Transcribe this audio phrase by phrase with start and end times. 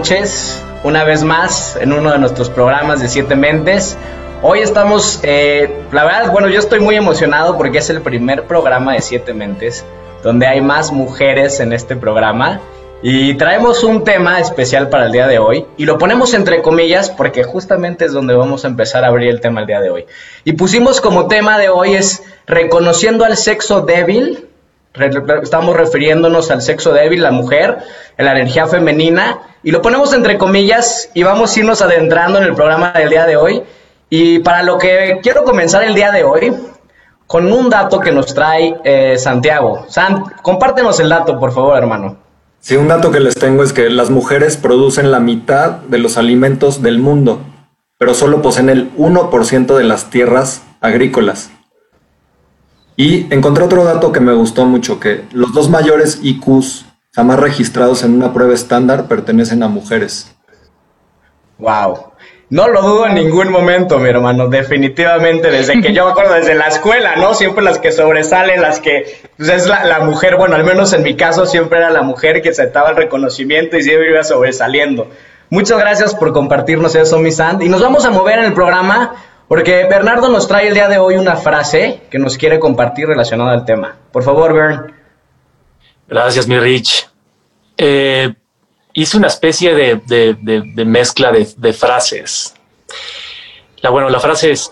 [0.00, 3.98] noches, una vez más en uno de nuestros programas de Siete Mentes.
[4.40, 8.94] Hoy estamos, eh, la verdad, bueno, yo estoy muy emocionado porque es el primer programa
[8.94, 9.84] de Siete Mentes
[10.22, 12.62] donde hay más mujeres en este programa.
[13.02, 17.10] Y traemos un tema especial para el día de hoy y lo ponemos entre comillas
[17.10, 20.06] porque justamente es donde vamos a empezar a abrir el tema el día de hoy.
[20.44, 24.48] Y pusimos como tema de hoy es reconociendo al sexo débil,
[25.42, 27.78] estamos refiriéndonos al sexo débil, la mujer,
[28.18, 32.54] la energía femenina y lo ponemos entre comillas y vamos a irnos adentrando en el
[32.54, 33.62] programa del día de hoy.
[34.08, 36.52] Y para lo que quiero comenzar el día de hoy
[37.26, 39.86] con un dato que nos trae eh, Santiago.
[39.88, 42.16] Sant, compártenos el dato, por favor, hermano.
[42.58, 46.16] Sí, un dato que les tengo es que las mujeres producen la mitad de los
[46.16, 47.40] alimentos del mundo,
[47.98, 51.50] pero solo poseen el 1% de las tierras agrícolas.
[53.00, 56.84] Y encontré otro dato que me gustó mucho, que los dos mayores IQs
[57.14, 60.36] jamás registrados en una prueba estándar pertenecen a mujeres.
[61.56, 62.12] Wow.
[62.50, 66.54] No lo dudo en ningún momento, mi hermano, definitivamente, desde que yo me acuerdo, desde
[66.54, 67.32] la escuela, ¿no?
[67.32, 69.06] Siempre las que sobresalen, las que,
[69.38, 72.50] pues es la, mujer, bueno, al menos en mi caso siempre era la mujer que
[72.50, 75.08] aceptaba el reconocimiento y siempre iba sobresaliendo.
[75.48, 77.62] Muchas gracias por compartirnos eso, mi Sand.
[77.62, 79.14] Y nos vamos a mover en el programa
[79.50, 83.50] porque Bernardo nos trae el día de hoy una frase que nos quiere compartir relacionada
[83.50, 83.96] al tema.
[84.12, 84.94] Por favor, Bern.
[86.06, 87.08] Gracias, mi Rich.
[87.76, 88.32] Eh,
[88.92, 92.54] hice una especie de, mezcla de, frases.
[93.82, 94.70] La, bueno, la frase es,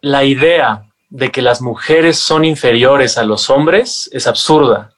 [0.00, 4.90] la idea de que las mujeres son inferiores a los hombres es absurda.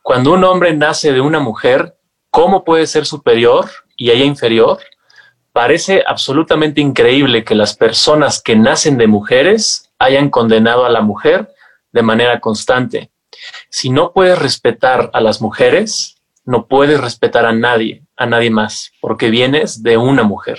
[0.00, 1.96] Cuando un hombre nace de una mujer,
[2.30, 4.78] ¿cómo puede ser superior y ella inferior?
[5.52, 11.52] Parece absolutamente increíble que las personas que nacen de mujeres hayan condenado a la mujer
[11.92, 13.10] de manera constante.
[13.68, 18.92] Si no puedes respetar a las mujeres, no puedes respetar a nadie, a nadie más,
[19.00, 20.58] porque vienes de una mujer.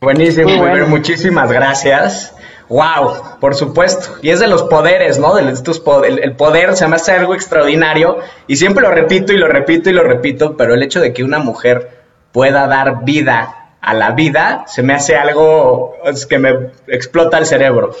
[0.00, 0.50] Buenísimo,
[0.88, 2.35] muchísimas gracias.
[2.68, 4.16] Wow, por supuesto.
[4.22, 5.38] Y es de los poderes, ¿no?
[5.38, 9.88] el, el, poder se me hace algo extraordinario y siempre lo repito y lo repito
[9.90, 14.10] y lo repito, pero el hecho de que una mujer pueda dar vida a la
[14.10, 15.94] vida se me hace algo
[16.28, 17.94] que me explota el cerebro.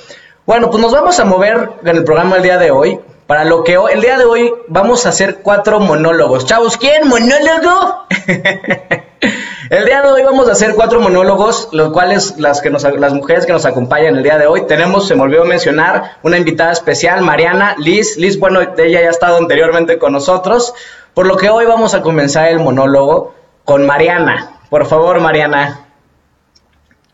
[0.44, 2.98] Bueno, pues nos vamos a mover en el programa el día de hoy.
[3.26, 6.44] Para lo que hoy, el día de hoy vamos a hacer cuatro monólogos.
[6.44, 7.08] Chavos, ¿quién?
[7.08, 8.06] ¿Monólogo?
[9.70, 13.12] el día de hoy vamos a hacer cuatro monólogos, los cuales las, que nos, las
[13.12, 16.72] mujeres que nos acompañan el día de hoy tenemos, se me olvidó mencionar, una invitada
[16.72, 18.16] especial, Mariana, Liz.
[18.16, 20.74] Liz, bueno, ella ya ha estado anteriormente con nosotros.
[21.14, 23.34] Por lo que hoy vamos a comenzar el monólogo
[23.64, 24.60] con Mariana.
[24.68, 25.86] Por favor, Mariana.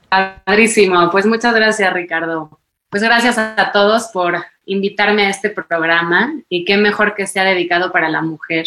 [0.08, 1.10] Padrísimo.
[1.10, 2.58] Pues muchas gracias, Ricardo.
[2.90, 7.90] Pues gracias a todos por invitarme a este programa y qué mejor que sea dedicado
[7.92, 8.66] para la mujer.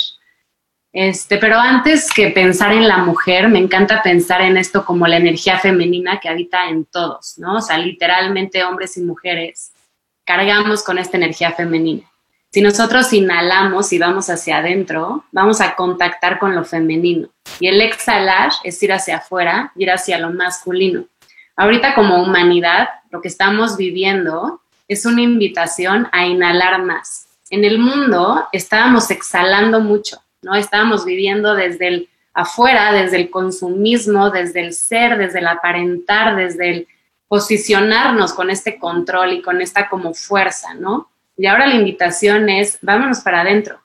[0.98, 5.18] Este, pero antes que pensar en la mujer, me encanta pensar en esto como la
[5.18, 7.58] energía femenina que habita en todos, ¿no?
[7.58, 9.74] O sea, literalmente hombres y mujeres
[10.24, 12.10] cargamos con esta energía femenina.
[12.50, 17.28] Si nosotros inhalamos y vamos hacia adentro, vamos a contactar con lo femenino.
[17.60, 21.08] Y el exhalar es ir hacia afuera, ir hacia lo masculino.
[21.58, 27.28] Ahorita como humanidad, lo que estamos viviendo es una invitación a inhalar más.
[27.50, 30.56] En el mundo estábamos exhalando mucho, ¿no?
[30.56, 36.70] Estábamos viviendo desde el afuera, desde el consumismo, desde el ser, desde el aparentar, desde
[36.70, 36.88] el
[37.28, 41.10] posicionarnos con este control y con esta como fuerza, ¿no?
[41.36, 43.82] Y ahora la invitación es, vámonos para adentro.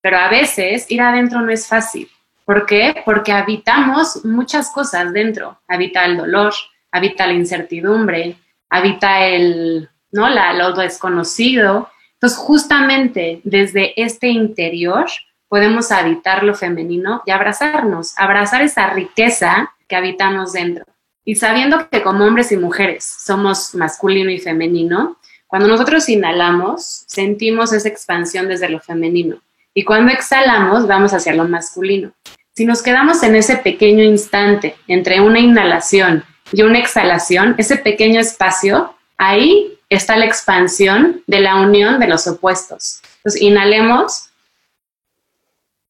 [0.00, 2.08] Pero a veces ir adentro no es fácil.
[2.44, 3.02] ¿Por qué?
[3.04, 5.58] Porque habitamos muchas cosas dentro.
[5.66, 6.54] Habita el dolor,
[6.92, 8.36] habita la incertidumbre,
[8.70, 10.28] habita el, ¿no?
[10.28, 11.90] La, lo desconocido.
[12.12, 15.06] Entonces, justamente desde este interior
[15.48, 20.84] podemos habitar lo femenino y abrazarnos, abrazar esa riqueza que habitamos dentro.
[21.24, 27.72] Y sabiendo que como hombres y mujeres somos masculino y femenino, cuando nosotros inhalamos, sentimos
[27.72, 29.40] esa expansión desde lo femenino.
[29.74, 32.12] Y cuando exhalamos, vamos hacia lo masculino.
[32.54, 38.18] Si nos quedamos en ese pequeño instante entre una inhalación y una exhalación, ese pequeño
[38.18, 43.00] espacio, ahí está la expansión de la unión de los opuestos.
[43.18, 44.25] Entonces, inhalemos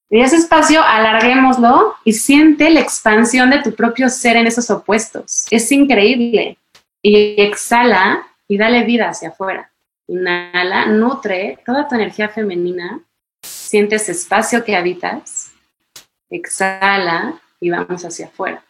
[0.09, 5.47] y ese espacio alarguémoslo y siente la expansión de tu propio ser en esos opuestos.
[5.51, 6.59] Es increíble.
[7.03, 9.73] Y exhala y dale vida hacia afuera.
[10.09, 13.01] Inhala, nutre toda tu energía femenina,
[13.43, 15.53] siente ese espacio que habitas,
[16.31, 18.65] exhala y vamos hacia afuera.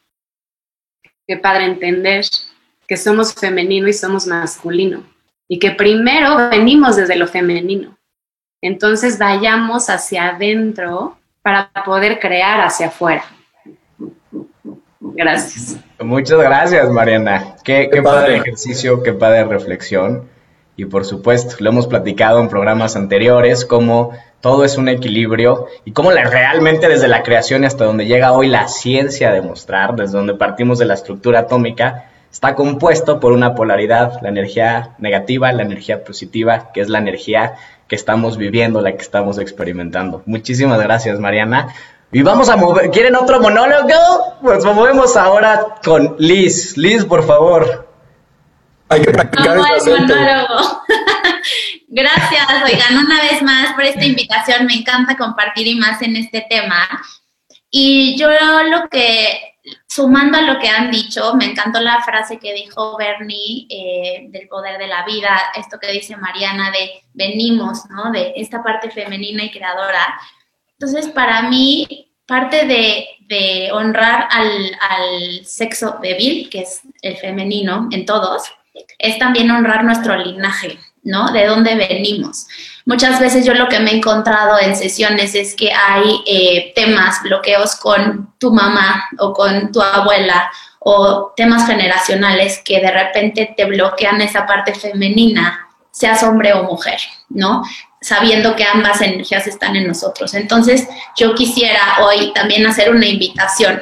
[1.26, 2.24] Qué padre entender
[2.86, 5.04] que somos femenino y somos masculino
[5.48, 7.98] y que primero venimos desde lo femenino.
[8.62, 13.22] Entonces vayamos hacia adentro para poder crear hacia afuera.
[14.98, 15.76] Gracias.
[16.00, 17.54] Muchas gracias, Mariana.
[17.62, 20.28] Qué, qué, padre ejercicio, qué padre reflexión.
[20.75, 24.10] Y por supuesto, lo hemos platicado en programas anteriores, cómo
[24.40, 28.49] todo es un equilibrio y cómo la, realmente desde la creación hasta donde llega hoy
[28.49, 33.54] la ciencia a demostrar, desde donde partimos de la estructura atómica, está compuesto por una
[33.54, 37.54] polaridad, la energía negativa, la energía positiva, que es la energía
[37.88, 40.22] que estamos viviendo, la que estamos experimentando.
[40.26, 41.74] Muchísimas gracias, Mariana.
[42.12, 44.38] Y vamos a mover, ¿quieren otro monólogo?
[44.40, 46.76] Pues movemos ahora con Liz.
[46.76, 47.88] Liz, por favor.
[48.88, 50.82] Hay que practicar el monólogo.
[51.88, 54.66] Gracias, oigan, una vez más por esta invitación.
[54.66, 56.86] Me encanta compartir y más en este tema.
[57.70, 59.55] Y yo lo que,
[59.86, 64.48] sumando a lo que han dicho, me encantó la frase que dijo Bernie eh, del
[64.48, 68.10] poder de la vida, esto que dice Mariana de venimos, ¿no?
[68.12, 70.18] De esta parte femenina y creadora.
[70.72, 73.08] Entonces, para mí, parte de,
[73.72, 78.44] honrar al, al sexo débil, que es el femenino en todos,
[78.98, 81.30] es también honrar nuestro linaje, ¿no?
[81.32, 82.46] De dónde venimos.
[82.84, 87.22] Muchas veces yo lo que me he encontrado en sesiones es que hay eh, temas,
[87.22, 90.50] bloqueos con tu mamá o con tu abuela
[90.80, 96.98] o temas generacionales que de repente te bloquean esa parte femenina, seas hombre o mujer,
[97.28, 97.62] ¿no?
[98.00, 100.34] Sabiendo que ambas energías están en nosotros.
[100.34, 100.86] Entonces,
[101.16, 103.80] yo quisiera hoy también hacer una invitación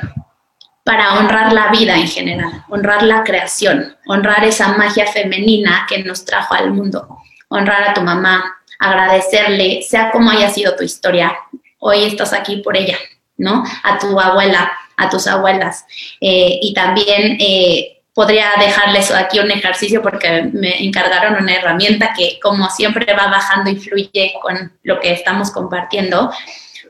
[0.85, 6.25] para honrar la vida en general, honrar la creación, honrar esa magia femenina que nos
[6.27, 11.35] trajo al mundo, honrar a tu mamá, agradecerle, sea como haya sido tu historia,
[11.79, 12.99] hoy estás aquí por ella,
[13.39, 13.65] ¿no?
[13.83, 15.87] A tu abuela, a tus abuelas.
[16.21, 22.39] Eh, y también eh, podría dejarles aquí un ejercicio porque me encargaron una herramienta que
[22.43, 26.31] como siempre va bajando y fluye con lo que estamos compartiendo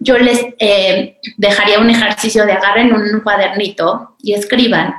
[0.04, 4.94] yo les eh, dejaría un ejercicio de agarren un cuadernito y escriban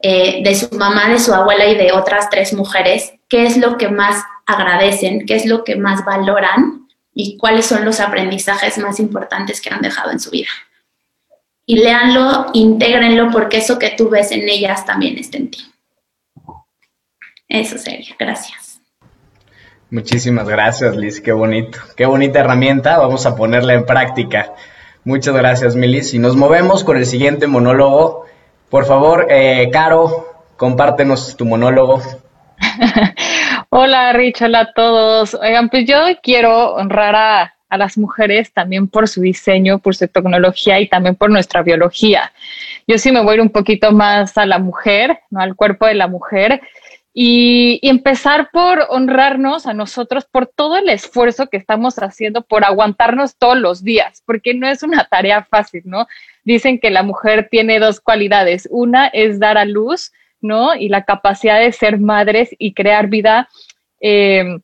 [0.00, 3.76] eh, de su mamá, de su abuela y de otras tres mujeres qué es lo
[3.76, 9.00] que más agradecen, qué es lo que más valoran y cuáles son los aprendizajes más
[9.00, 10.48] importantes que han dejado en su vida.
[11.66, 15.72] Y léanlo, intégrenlo porque eso que tú ves en ellas también está en ti.
[17.48, 18.14] Eso sería.
[18.18, 18.65] Gracias.
[19.90, 21.20] Muchísimas gracias, Liz.
[21.20, 21.78] Qué bonito.
[21.96, 22.98] Qué bonita herramienta.
[22.98, 24.52] Vamos a ponerla en práctica.
[25.04, 26.12] Muchas gracias, Milis.
[26.12, 28.26] Y nos movemos con el siguiente monólogo.
[28.68, 32.02] Por favor, eh, Caro, compártenos tu monólogo.
[33.68, 34.42] hola, Rich.
[34.42, 35.34] Hola a todos.
[35.34, 40.08] Oigan, pues yo quiero honrar a, a las mujeres también por su diseño, por su
[40.08, 42.32] tecnología y también por nuestra biología.
[42.88, 45.40] Yo sí me voy un poquito más a la mujer, ¿no?
[45.40, 46.60] al cuerpo de la mujer
[47.18, 53.38] y, empezar por honrarnos a nosotros por todo el esfuerzo que estamos haciendo por aguantarnos
[53.38, 56.06] todos los días, porque no es una tarea fácil, ¿no?
[56.44, 58.68] Dicen que la mujer tiene dos cualidades.
[58.70, 60.12] Una es dar a luz,
[60.42, 60.74] ¿no?
[60.74, 63.48] Y la capacidad de ser madres y crear vida
[63.98, 64.60] em,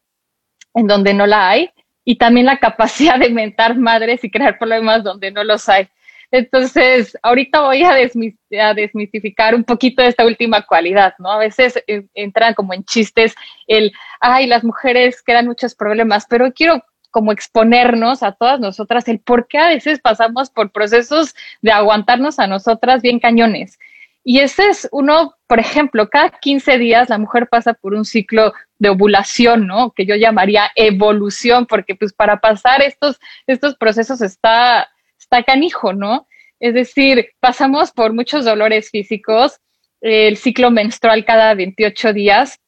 [0.74, 1.70] en donde no la hay.
[2.04, 5.88] Y también la capacidad de mentar madres y crear problemas donde no los hay.
[6.32, 7.94] Entonces, ahorita voy a,
[8.74, 11.30] desmitificar un poquito esta última cualidad, ¿no?
[11.30, 13.34] A veces eh, entran como en chistes
[13.66, 19.20] el, ay, las mujeres quedan muchos problemas, pero quiero como exponernos a todas nosotras el
[19.20, 23.78] por qué a veces pasamos por procesos de aguantarnos a nosotras bien cañones.
[24.24, 28.54] Y ese es uno, por ejemplo, cada 15 días la mujer pasa por un ciclo
[28.78, 29.90] de ovulación, ¿no?
[29.90, 34.88] Que yo llamaría evolución, porque pues para pasar estos, estos procesos está
[35.22, 36.26] está canijo, ¿no?
[36.60, 39.58] Es decir, pasamos por muchos dolores físicos,
[40.00, 42.58] el ciclo menstrual cada 28 días,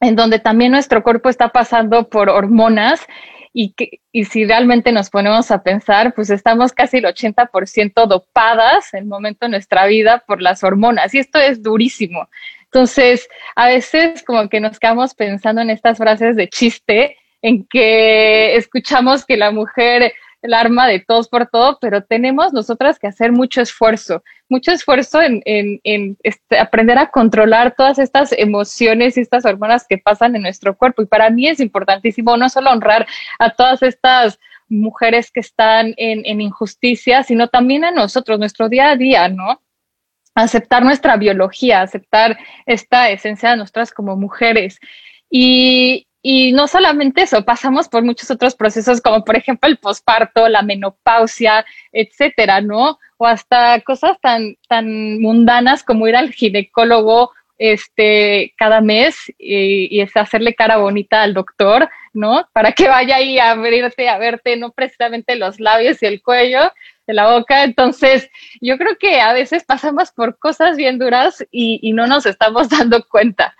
[0.00, 3.06] en donde también nuestro cuerpo está pasando por hormonas
[3.52, 8.94] y, que, y si realmente nos ponemos a pensar, pues estamos casi el 80% dopadas
[8.94, 12.28] en el momento de nuestra vida por las hormonas y esto es durísimo.
[12.64, 18.54] Entonces, a veces como que nos quedamos pensando en estas frases de chiste, en que
[18.56, 23.32] escuchamos que la mujer el arma de todos por todo, pero tenemos nosotras que hacer
[23.32, 29.86] mucho esfuerzo, mucho esfuerzo en, este, aprender a controlar todas estas emociones y estas hormonas
[29.88, 31.02] que pasan en nuestro cuerpo.
[31.02, 33.06] Y para mí es importantísimo no solo honrar
[33.38, 38.90] a todas estas mujeres que están en, en injusticia, sino también a nosotros, nuestro día
[38.90, 39.60] a día, ¿no?
[40.34, 44.78] Aceptar nuestra biología, aceptar esta esencia de nosotras como mujeres.
[45.28, 50.48] Y, y no solamente eso, pasamos por muchos otros procesos, como por ejemplo el posparto,
[50.48, 52.98] la menopausia, etcétera, ¿no?
[53.16, 60.00] O hasta cosas tan, tan mundanas como ir al ginecólogo este, cada mes y, y,
[60.00, 62.48] hacerle cara bonita al doctor, ¿no?
[62.54, 66.72] Para que vaya ahí a abrirte, a verte, no precisamente los labios y el cuello
[67.06, 67.64] de la boca.
[67.64, 68.30] Entonces,
[68.62, 72.68] yo creo que a veces pasamos por cosas bien duras y, y no nos estamos
[72.70, 73.54] dando cuenta.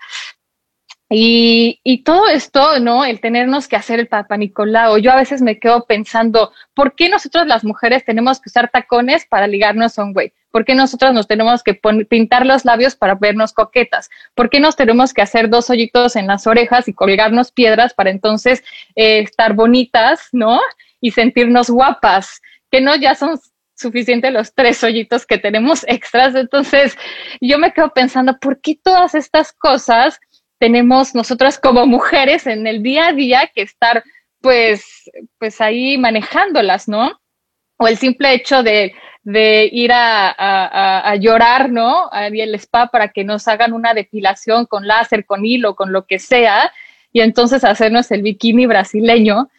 [1.13, 3.03] Y, todo esto, ¿no?
[3.03, 4.97] El tenernos que hacer el Papa Nicolau.
[4.97, 9.25] Yo a veces me quedo pensando, ¿por qué nosotros las mujeres tenemos que usar tacones
[9.25, 10.31] para ligarnos a un güey?
[10.51, 11.73] ¿Por qué nosotros nos tenemos que
[12.09, 14.09] pintar los labios para vernos coquetas?
[14.35, 18.09] ¿Por qué nos tenemos que hacer dos hoyitos en las orejas y colgarnos piedras para
[18.09, 18.63] entonces
[18.95, 20.61] eh, estar bonitas, ¿no?
[21.01, 22.41] Y sentirnos guapas,
[22.71, 23.37] que no ya son
[23.75, 26.35] suficientes los tres hoyitos que tenemos extras.
[26.35, 26.97] Entonces,
[27.41, 30.21] yo me quedo pensando, ¿por qué todas estas cosas
[30.61, 34.03] tenemos nosotras como mujeres en el día a día que estar
[34.41, 37.19] pues, pues ahí manejándolas, ¿no?
[37.77, 42.09] O el simple hecho de, de ir a, a, llorar, ¿no?
[42.11, 46.05] A el spa para que nos hagan una depilación con láser, con hilo, con lo
[46.05, 46.71] que sea,
[47.11, 49.49] y entonces hacernos el bikini brasileño.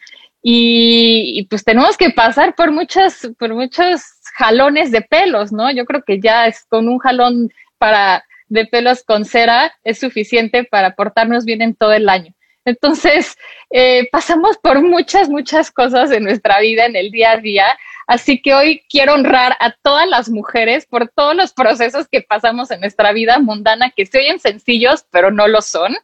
[0.41, 4.01] Y, y, pues tenemos que pasar por muchas, por muchos
[4.35, 5.69] jalones de pelos, ¿no?
[5.69, 10.63] Yo creo que ya es con un jalón para de pelos con cera es suficiente
[10.63, 12.33] para portarnos bien en todo el año.
[12.65, 13.35] Entonces,
[13.71, 17.65] eh, pasamos por muchas, muchas cosas en nuestra vida, en el día a día.
[18.05, 22.69] Así que hoy quiero honrar a todas las mujeres por todos los procesos que pasamos
[22.71, 25.95] en nuestra vida mundana, que se oyen sencillos, pero no lo son.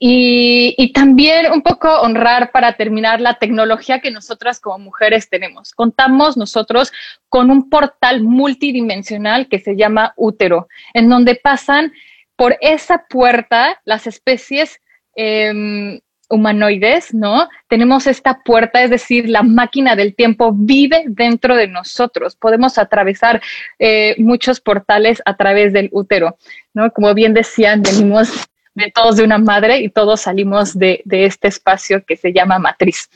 [0.00, 5.72] Y, también un poco honrar para terminar la tecnología que nosotras como mujeres tenemos.
[5.72, 6.92] Contamos nosotros
[7.28, 11.92] con un portal multidimensional que se llama útero, en donde pasan
[12.36, 14.80] por esa puerta las especies
[15.16, 17.48] eh, humanoides, ¿no?
[17.68, 22.36] Tenemos esta puerta, es decir, la máquina del tiempo vive dentro de nosotros.
[22.36, 23.40] Podemos atravesar
[23.78, 26.36] eh, muchos portales a través del útero,
[26.74, 26.90] ¿no?
[26.90, 32.04] Como bien decían, venimos de todos de una madre y todos salimos de, este espacio
[32.04, 33.08] que se llama matriz.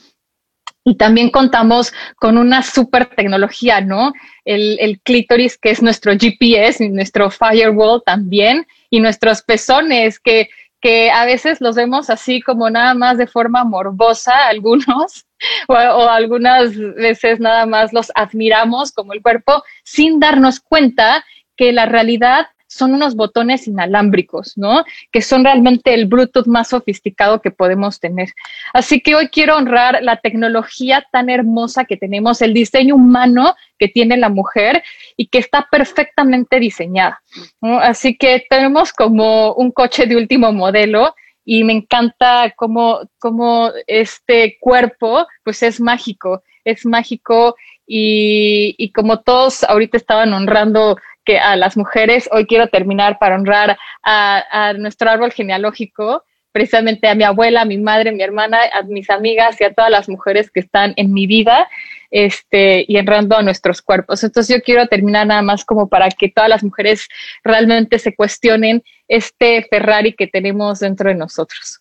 [0.84, 4.14] Y también contamos con una super tecnología, ¿no?
[4.46, 10.48] El, clítoris, que es nuestro GPS, nuestro firewall también, y nuestros pezones, que,
[10.80, 15.26] que a veces los vemos así como nada más de forma morbosa, algunos,
[15.68, 21.22] o, o algunas veces nada más los admiramos como el cuerpo, sin darnos cuenta
[21.54, 24.84] que la realidad son unos botones inalámbricos, ¿no?
[25.10, 28.30] Que son realmente el Bluetooth más sofisticado que podemos tener.
[28.72, 33.88] Así que hoy quiero honrar la tecnología tan hermosa que tenemos, el diseño humano que
[33.88, 34.84] tiene la mujer
[35.16, 37.20] y que está perfectamente diseñada.
[37.60, 44.58] Así que tenemos como un coche de último modelo y me encanta cómo, cómo este
[44.60, 50.96] cuerpo pues es mágico, es mágico y, y como todos ahorita estaban honrando
[51.38, 52.28] a las mujeres.
[52.32, 57.78] Hoy quiero terminar para honrar a, nuestro árbol genealógico, precisamente a mi abuela, a mi
[57.78, 61.12] madre, a mi hermana, a mis amigas y a todas las mujeres que están en
[61.12, 61.68] mi vida
[62.10, 64.25] este, y honrando a nuestros cuerpos.
[64.25, 67.08] Entonces yo quiero terminar nada más como para que todas las mujeres
[67.44, 71.80] realmente se cuestionen este Ferrari que tenemos dentro de nosotros.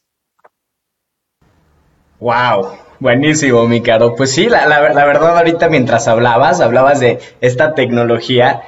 [2.20, 4.13] Wow, buenísimo, mi caro.
[4.15, 8.62] Pues sí, la, la verdad ahorita mientras hablabas, hablabas de esta tecnología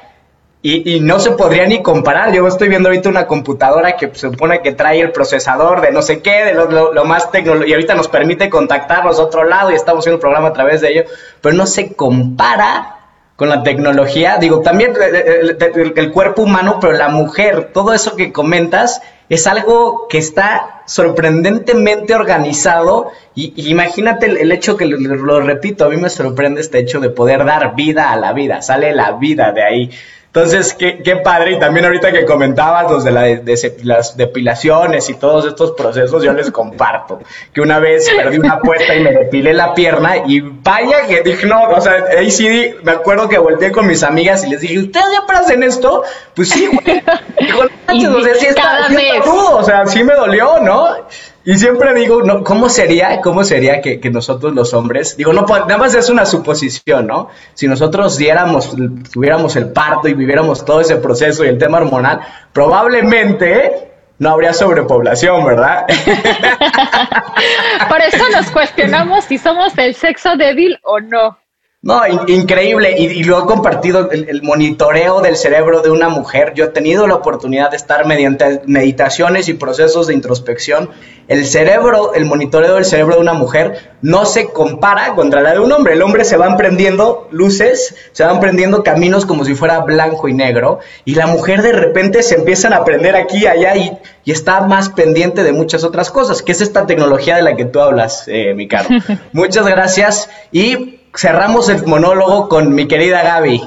[0.64, 2.32] y, y, no se podría ni comparar.
[2.32, 6.02] Yo estoy viendo ahorita una computadora que se supone que trae el procesador de no
[6.02, 9.74] sé qué, de lo, más tecnológico, y ahorita nos permite contactarnos a otro lado y
[9.74, 11.04] estamos haciendo un programa a través de ello,
[11.40, 12.98] pero no se compara
[13.34, 14.36] con la tecnología.
[14.38, 19.48] Digo, también el, el, el cuerpo humano, pero la mujer, todo eso que comentas es
[19.48, 25.88] algo que está sorprendentemente organizado y, imagínate el, el, hecho que lo, lo repito, a
[25.88, 29.50] mí me sorprende este hecho de poder dar vida a la vida, sale la vida
[29.50, 29.90] de ahí.
[30.34, 31.52] Entonces, qué, qué, padre.
[31.52, 35.72] Y también ahorita que comentabas los de, la de, de, las depilaciones y todos estos
[35.72, 37.20] procesos, yo les comparto.
[37.52, 41.46] Que una vez perdí una apuesta y me depilé la pierna y vaya que dije,
[41.46, 44.78] no, o sea, ahí sí me acuerdo que volteé con mis amigas y les dije,
[44.78, 46.02] ¿ustedes ya hacen esto?
[46.34, 47.02] Pues sí, güey.
[47.38, 50.96] Dijo, no, o sea, sí está, sí está rudo, o sea, sí me dolió, ¿no?
[51.44, 55.42] Y siempre digo, no, ¿cómo sería, cómo sería que, que, nosotros los hombres, digo, no,
[55.42, 57.30] nada más es una suposición, ¿no?
[57.54, 58.76] Si nosotros diéramos,
[59.12, 62.20] tuviéramos el parto y viviéramos todo ese proceso y el tema hormonal,
[62.52, 65.86] probablemente no habría sobrepoblación, ¿verdad?
[67.88, 71.41] Por eso nos cuestionamos si somos el sexo débil o no.
[71.84, 72.94] No, increíble.
[72.96, 76.52] Y, lo he compartido el, monitoreo del cerebro de una mujer.
[76.54, 80.90] Yo he tenido la oportunidad de estar mediante meditaciones y procesos de introspección.
[81.26, 85.58] El cerebro, el monitoreo del cerebro de una mujer no se compara contra la de
[85.58, 85.94] un hombre.
[85.94, 90.34] El hombre se van prendiendo luces, se van prendiendo caminos como si fuera blanco y
[90.34, 90.78] negro.
[91.04, 94.88] Y la mujer de repente se empiezan a prender aquí y allá y, está más
[94.88, 98.54] pendiente de muchas otras cosas, que es esta tecnología de la que tú hablas, eh,
[98.54, 98.88] mi caro.
[99.32, 100.30] Muchas gracias.
[100.52, 103.62] Y cerramos el monólogo con mi querida Gaby.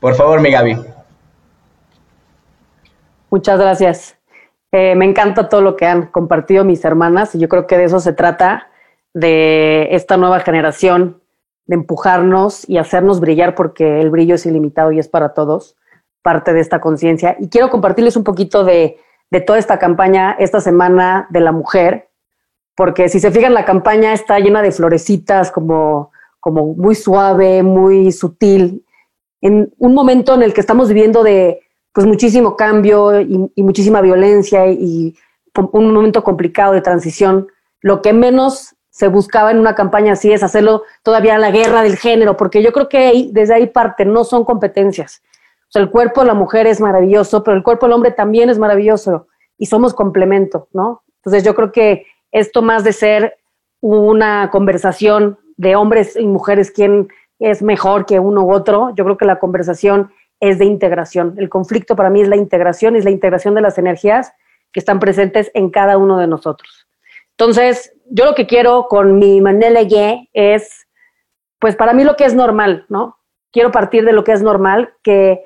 [0.00, 0.76] Por favor, mi Gaby.
[3.30, 4.16] Muchas gracias.
[4.72, 7.84] Eh, me encanta todo lo que han compartido mis hermanas y yo creo que de
[7.84, 8.68] eso se trata,
[9.14, 11.20] de esta nueva generación,
[11.66, 15.76] de empujarnos y hacernos brillar porque el brillo es ilimitado y es para todos,
[16.22, 17.36] parte de esta conciencia.
[17.38, 18.98] Y quiero compartirles un poquito de,
[19.30, 22.08] de toda esta campaña esta semana de la mujer,
[22.74, 26.10] porque si se fijan la campaña está llena de florecitas, como,
[26.40, 28.84] como muy suave, muy sutil,
[29.40, 31.60] en un momento en el que estamos viviendo de
[31.92, 35.14] pues muchísimo cambio y, muchísima violencia y,
[35.54, 37.46] un momento complicado de transición,
[37.82, 41.96] lo que menos se buscaba en una campaña así es hacerlo todavía la guerra del
[41.96, 45.22] género, porque yo creo que desde ahí parte, no son competencias.
[45.68, 48.48] O sea, el cuerpo de la mujer es maravilloso, pero el cuerpo del hombre también
[48.48, 49.26] es maravilloso
[49.58, 51.02] y somos complemento, ¿no?
[51.16, 53.38] Entonces yo creo que esto más de ser
[53.80, 57.08] una conversación de hombres y mujeres, quién
[57.38, 61.34] es mejor que uno u otro, yo creo que la conversación es de integración.
[61.38, 64.32] El conflicto para mí es la integración, es la integración de las energías
[64.72, 66.88] que están presentes en cada uno de nosotros.
[67.32, 69.80] Entonces, yo lo que quiero con mi manera
[70.32, 70.86] es,
[71.58, 73.18] pues para mí lo que es normal, ¿no?
[73.52, 75.44] Quiero partir de lo que es normal, que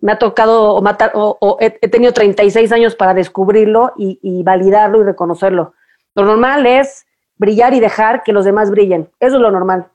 [0.00, 5.00] me ha tocado o, matar, o, he, tenido 36 años para descubrirlo y, y validarlo
[5.00, 5.74] y reconocerlo.
[6.18, 7.06] Lo normal es
[7.36, 9.08] brillar y dejar que los demás brillen.
[9.20, 9.86] Eso es lo normal.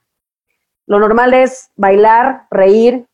[0.87, 3.05] Lo normal es bailar, reír,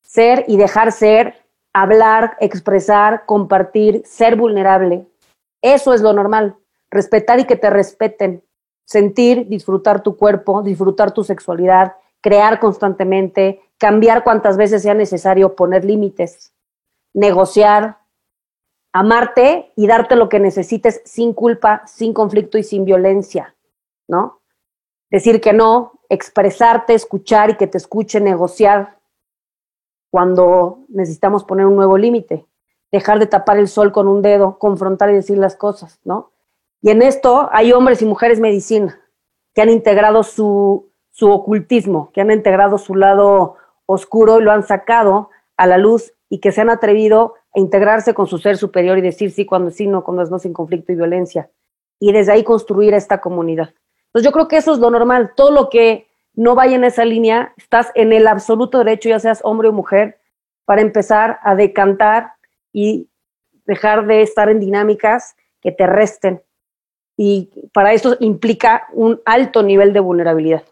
[0.00, 1.34] ser y dejar ser,
[1.74, 5.06] hablar, expresar, compartir, ser vulnerable.
[5.60, 6.56] Eso es lo normal.
[6.90, 8.42] Respetar y que te respeten.
[8.86, 15.84] Sentir, disfrutar tu cuerpo, disfrutar tu sexualidad, crear constantemente, cambiar cuantas veces sea necesario, poner
[15.84, 16.54] límites,
[17.12, 17.98] negociar,
[18.98, 23.54] amarte y darte lo que necesites sin culpa, sin conflicto y sin violencia,
[24.08, 24.40] ¿no?
[25.10, 28.98] Decir que no, expresarte, escuchar y que te escuche, negociar
[30.10, 32.46] cuando necesitamos poner un nuevo límite,
[32.90, 36.32] dejar de tapar el sol con un dedo, confrontar y decir las cosas, ¿no?
[36.80, 38.98] Y en esto hay hombres y mujeres medicina
[39.54, 44.66] que han integrado su, su ocultismo, que han integrado su lado oscuro y lo han
[44.66, 45.28] sacado
[45.58, 49.30] a la luz y que se han atrevido integrarse con su ser superior y decir
[49.30, 51.50] sí cuando sí, no cuando es no, sin conflicto y violencia.
[51.98, 53.72] Y desde ahí construir esta comunidad.
[54.06, 55.32] Entonces yo creo que eso es lo normal.
[55.34, 59.40] Todo lo que no vaya en esa línea, estás en el absoluto derecho, ya seas
[59.42, 60.18] hombre o mujer,
[60.66, 62.34] para empezar a decantar
[62.72, 63.08] y
[63.64, 66.42] dejar de estar en dinámicas que te resten.
[67.16, 70.64] Y para eso implica un alto nivel de vulnerabilidad.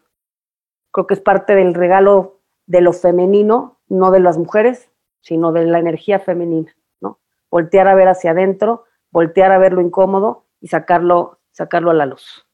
[0.93, 4.91] Creo que es parte del regalo de lo femenino, no de las mujeres,
[5.25, 7.19] sino de la energía femenina, ¿no?
[7.51, 12.05] Voltear a ver hacia adentro, voltear a ver lo incómodo y sacarlo, sacarlo a la
[12.05, 12.47] luz.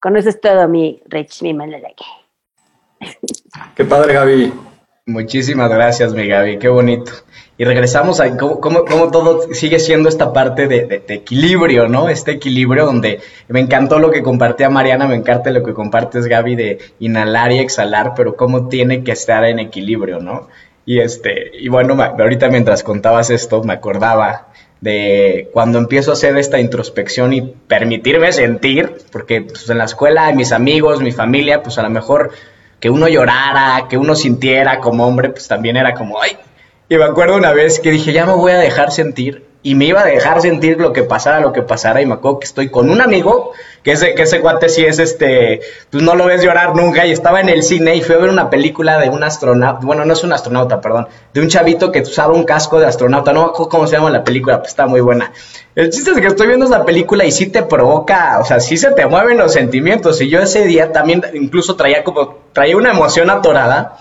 [0.00, 1.54] Con eso es todo mi Rich, mi
[3.76, 4.52] Qué padre, Gaby.
[5.04, 7.12] Muchísimas gracias, mi Gaby, qué bonito.
[7.58, 12.08] Y regresamos a cómo, cómo, todo sigue siendo esta parte de, de, equilibrio, ¿no?
[12.08, 16.54] Este equilibrio donde me encantó lo que compartía Mariana, me encanta lo que compartes, Gaby,
[16.54, 20.48] de inhalar y exhalar, pero cómo tiene que estar en equilibrio, ¿no?
[20.84, 24.48] Y este, y bueno, ahorita mientras contabas esto, me acordaba
[24.80, 30.32] de cuando empiezo a hacer esta introspección y permitirme sentir, porque pues, en la escuela,
[30.32, 32.32] mis amigos, mi familia, pues a lo mejor
[32.80, 36.36] que uno llorara, que uno sintiera como hombre, pues también era como, ay.
[36.88, 39.84] Y me acuerdo una vez que dije, ya me voy a dejar sentir y me
[39.84, 42.68] iba a dejar sentir lo que pasara, lo que pasara, y me acuerdo que estoy
[42.68, 43.52] con un amigo,
[43.84, 47.12] que ese, que ese guate sí es este, pues no lo ves llorar nunca, y
[47.12, 50.14] estaba en el cine y fui a ver una película de un astronauta, bueno, no
[50.14, 53.52] es un astronauta, perdón, de un chavito que usaba un casco de astronauta, no me
[53.52, 55.32] cómo se llama la película, pues está muy buena.
[55.76, 58.76] El chiste es que estoy viendo esa película y sí te provoca, o sea, sí
[58.76, 62.90] se te mueven los sentimientos, y yo ese día también incluso traía como, traía una
[62.90, 63.96] emoción atorada,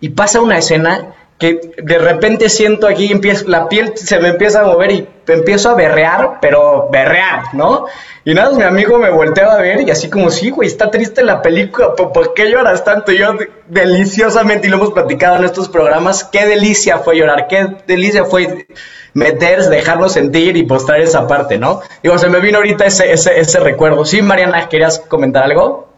[0.00, 4.60] y pasa una escena que de repente siento aquí, empiezo, la piel se me empieza
[4.60, 7.86] a mover y empiezo a berrear, pero berrear, ¿no?
[8.24, 11.22] Y nada, mi amigo me volteaba a ver y así como, sí, güey, está triste
[11.24, 13.12] la película, ¿por, qué lloras tanto?
[13.12, 13.34] Y yo
[13.66, 18.66] deliciosamente, y lo hemos platicado en estos programas, qué delicia fue llorar, qué delicia fue
[19.12, 21.82] meter, dejarlo sentir y postrar esa parte, ¿no?
[22.02, 24.04] Digo, se me vino ahorita ese, ese, ese recuerdo.
[24.04, 25.93] Sí, Mariana, ¿querías comentar algo?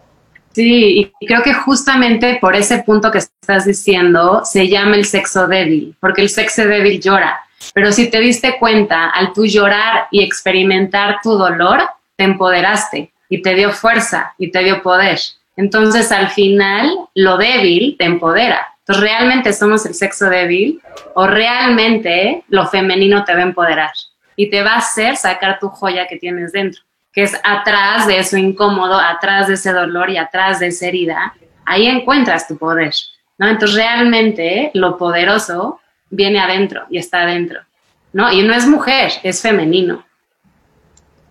[0.57, 5.47] Sí, y creo que justamente por ese punto que estás diciendo se llama el sexo
[5.47, 7.43] débil, porque el sexo débil llora.
[7.75, 11.83] Pero si te diste cuenta, al tú llorar y experimentar tu dolor,
[12.17, 15.19] te empoderaste y te dio fuerza y te dio poder.
[15.59, 18.67] Entonces, al final, lo débil te empodera.
[18.79, 20.81] Entonces, ¿realmente somos el sexo débil
[21.15, 23.93] o realmente lo femenino te va a empoderar?
[24.37, 26.81] Y te va a hacer sacar tu joya que tienes dentro,
[27.17, 31.35] que es atrás de eso incómodo, atrás de ese dolor y atrás de esa herida.
[31.65, 32.93] Ahí encuentras tu poder,
[33.39, 33.49] ¿no?
[33.49, 37.61] Entonces, realmente lo poderoso viene adentro y está adentro,
[38.13, 38.31] ¿no?
[38.31, 40.05] Y no es mujer, es femenino.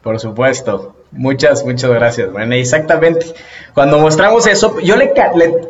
[0.02, 0.96] Por supuesto.
[1.12, 3.28] Muchas, muchas gracias, bueno, exactamente.
[3.74, 5.14] Cuando mostramos eso, yo le,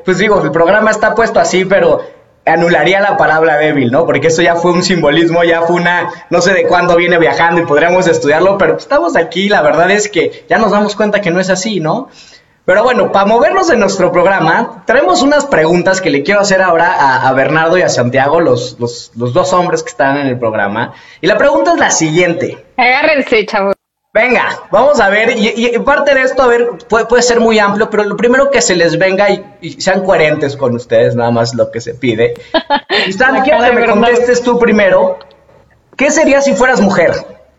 [0.04, 2.02] pues digo, el programa está puesto así, pero
[2.46, 4.06] anularía la palabra débil, ¿no?
[4.06, 7.62] Porque eso ya fue un simbolismo, ya fue una, no sé de cuándo viene viajando
[7.62, 11.32] y podríamos estudiarlo, pero estamos aquí, la verdad es que ya nos damos cuenta que
[11.32, 12.10] no es así, ¿no?
[12.66, 17.28] Pero bueno, para movernos en nuestro programa, tenemos unas preguntas que le quiero hacer ahora
[17.28, 20.94] a, Bernardo y a Santiago, los, los, los, dos hombres que están en el programa.
[21.22, 22.66] Y la pregunta es la siguiente.
[22.76, 23.76] Agárrense, chavos.
[24.16, 27.90] Venga, vamos a ver, y, parte de esto, a ver, puede, puede, ser muy amplio,
[27.90, 31.70] pero lo primero que se les venga y, sean coherentes con ustedes, nada más lo
[31.70, 32.34] que se pide.
[33.18, 35.20] Santi, quiero que me contestes tú primero,
[35.98, 37.12] ¿qué sería si fueras mujer?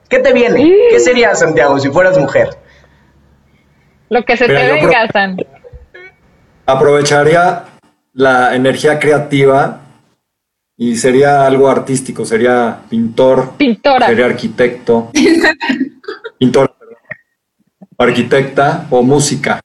[0.08, 0.74] ¿Qué te viene?
[0.88, 2.56] ¿Qué sería, Santiago, si fueras mujer?
[4.08, 5.36] Lo que se te venga, San.
[6.64, 7.64] Aprovecharía
[8.14, 9.80] la energía creativa
[10.76, 14.06] y sería algo artístico, sería pintor, Pintora.
[14.06, 15.10] sería arquitecto,
[16.38, 16.74] pintor,
[17.98, 19.60] arquitecta o música,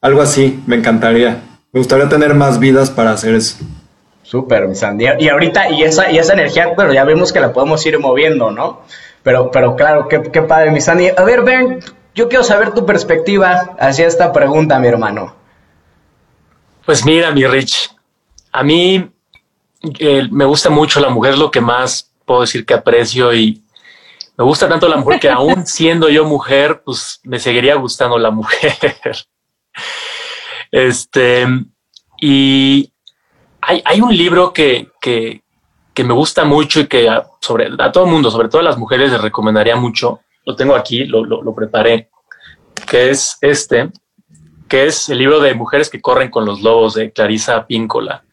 [0.00, 1.42] algo así, me encantaría.
[1.72, 3.58] Me gustaría tener más vidas para hacer eso.
[4.22, 5.06] Súper, mi Sandy.
[5.20, 8.50] Y ahorita, y esa, y esa energía, bueno, ya vemos que la podemos ir moviendo,
[8.50, 8.82] ¿no?
[9.22, 11.08] Pero, pero claro, qué, qué padre, mi Sandy.
[11.16, 11.78] A ver, ven,
[12.14, 15.34] yo quiero saber tu perspectiva hacia esta pregunta, mi hermano.
[16.84, 17.90] Pues mira, mi Rich,
[18.52, 19.10] a mí
[19.98, 23.62] eh, me gusta mucho la mujer, es lo que más puedo decir que aprecio y
[24.36, 28.30] me gusta tanto la mujer que aún siendo yo mujer, pues me seguiría gustando la
[28.30, 28.74] mujer.
[30.70, 31.46] este,
[32.20, 32.92] y
[33.60, 35.42] hay, hay un libro que, que,
[35.92, 38.64] que, me gusta mucho y que a, sobre, a todo el mundo, sobre todo a
[38.64, 42.10] las mujeres, les recomendaría mucho, lo tengo aquí, lo, lo, preparé,
[42.86, 43.90] que es este,
[44.68, 48.24] que es el libro de Mujeres que corren con los lobos de Clarisa Píncola.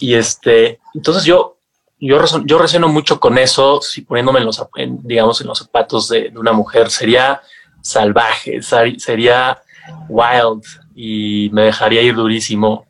[0.00, 1.56] Y este, entonces yo,
[1.98, 4.66] yo, yo mucho con eso, si poniéndome en los,
[5.02, 7.40] digamos, en los zapatos de, una mujer, sería
[7.82, 9.60] salvaje, sería
[10.08, 12.86] wild y me dejaría ir durísimo,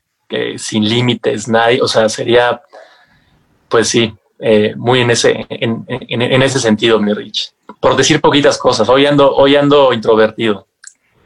[0.56, 2.62] sin límites, nadie, o sea, sería,
[3.68, 7.52] pues sí, eh, muy en ese, en, en, ese sentido, mi Rich.
[7.80, 10.66] Por decir poquitas cosas, hoy ando, hoy ando introvertido.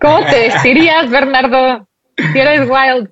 [0.01, 1.87] ¿Cómo te vestirías, Bernardo?
[2.17, 3.11] Si eres wild.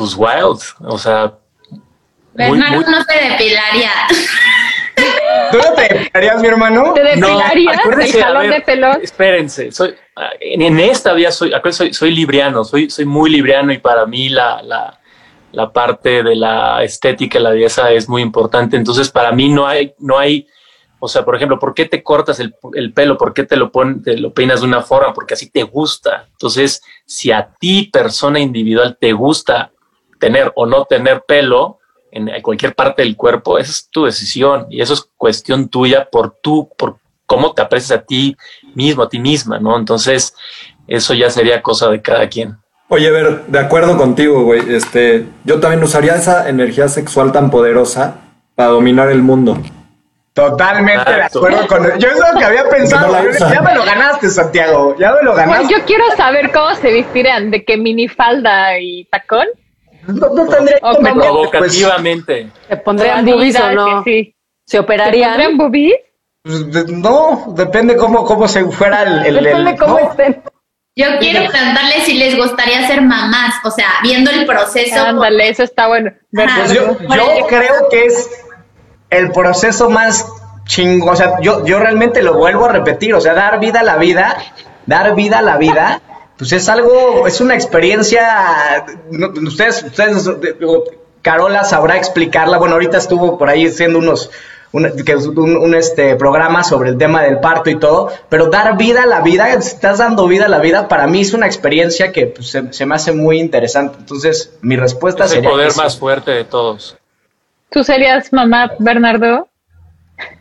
[0.00, 1.34] Pues wild, o sea.
[2.32, 3.90] Bernardo no se depilaría.
[5.50, 6.92] ¿Tú no te depilarías, mi hermano?
[6.94, 8.92] ¿Te depilarías no, el salón de pelo?
[9.02, 9.94] Espérense, soy,
[10.40, 14.62] en, esta vida soy, soy, soy libriano, soy, soy muy libriano y para mí la,
[14.62, 15.00] la
[15.52, 18.76] la parte de la estética y la belleza es muy importante.
[18.76, 20.46] Entonces, para mí no hay, no hay,
[20.98, 22.54] o sea, por ejemplo, ¿por qué te cortas el,
[22.92, 23.16] pelo?
[23.16, 25.12] ¿Por qué te lo, pon, te lo peinas de una forma?
[25.12, 26.28] Porque así te gusta.
[26.30, 29.72] Entonces, si a ti, persona individual, te gusta
[30.20, 31.78] tener o no tener pelo
[32.12, 36.36] en cualquier parte del cuerpo, esa es tu decisión y eso es cuestión tuya por
[36.40, 38.36] tú, por cómo te aprecias a ti
[38.74, 39.76] mismo, a ti misma, ¿no?
[39.78, 40.34] Entonces,
[40.88, 42.56] eso ya sería cosa de cada quien.
[42.88, 44.74] Oye, a ver, de acuerdo contigo, güey.
[44.74, 48.16] Este, yo también usaría esa energía sexual tan poderosa
[48.56, 49.62] para dominar el mundo.
[50.32, 53.14] Totalmente de acuerdo con Yo es lo que había pensado.
[53.52, 54.96] ya me lo ganaste, Santiago.
[54.98, 55.72] Ya me lo ganaste.
[55.72, 59.46] yo quiero saber cómo se vestirán, de qué minifalda y tacón.
[60.06, 62.50] No, no tendría o provocativamente.
[62.68, 64.04] se pondrían boobies o no.
[64.04, 64.34] Sí.
[64.66, 65.32] ¿Se operarían?
[65.32, 66.00] ¿Se pondrían boobies?
[66.42, 69.36] Pues, no, depende cómo, cómo se fuera el...
[69.36, 70.42] el depende cómo estén.
[70.96, 75.00] Yo quiero preguntarle si les gustaría ser mamás, o sea, viendo el proceso.
[75.00, 76.12] Ándale, eso está bueno.
[76.32, 76.96] Pues yo,
[77.48, 78.28] creo que es
[79.08, 80.26] el proceso más
[80.64, 83.82] chingo, o sea, yo, yo realmente lo vuelvo a repetir, o sea, dar vida a
[83.82, 84.36] la vida,
[84.86, 86.02] dar vida a la vida,
[86.40, 88.86] pues es algo, es una experiencia,
[89.42, 90.30] ustedes, ustedes,
[91.20, 94.30] Carola sabrá explicarla, bueno, ahorita estuvo por ahí haciendo unos,
[94.72, 99.02] un, que un, este, programa sobre el tema del parto y todo, pero dar vida
[99.02, 102.28] a la vida, estás dando vida a la vida, para mí es una experiencia que
[102.28, 103.98] pues, se, me hace muy interesante.
[103.98, 105.50] Entonces, mi respuesta es sería...
[105.50, 106.96] el poder más fuerte de todos.
[107.70, 109.49] ¿Tú serías mamá, Bernardo?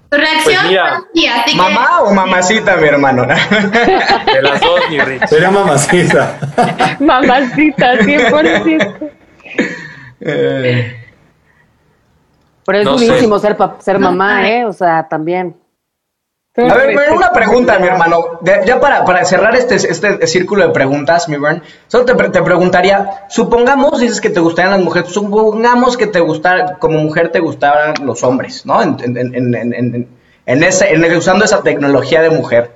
[0.09, 3.25] Tu reacción Pues mira, fue sí, así que- ¿Mamá o mamacita, mi hermano?
[4.25, 5.27] De las dos, mi Rich.
[5.27, 6.35] Sería mamacita.
[6.99, 9.11] Mamacita, 100%.
[10.21, 10.95] Eh,
[12.65, 13.05] Pero es No sé.
[13.05, 14.49] durísimo ser, ser mamá.
[14.49, 14.65] ¿eh?
[14.65, 15.55] O sea, también.
[16.57, 18.39] A ver, una pregunta, mi hermano.
[18.41, 22.41] De- ya para, para cerrar este, este círculo de preguntas, mi Bern, solo te, te
[22.41, 27.39] preguntaría, supongamos, dices que te gustarían las mujeres, supongamos que te gustara, como mujer te
[27.39, 28.81] gustaran los hombres, ¿no?
[28.81, 30.07] En, en, en, en, en- en-
[30.47, 32.71] en ese, en- usando esa tecnología de mujer.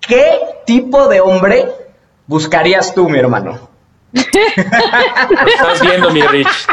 [0.00, 1.68] ¿Qué tipo de hombre
[2.26, 3.68] buscarías tú, mi hermano?
[4.12, 6.66] Lo estás viendo, mi Rich.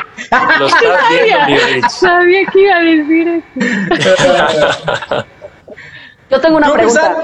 [0.59, 1.89] Lo estás viendo, mi Rich.
[1.89, 3.43] Sabía que iba a decir
[3.99, 5.25] eso.
[6.35, 7.15] Yo tengo una ¿Tú, pregunta.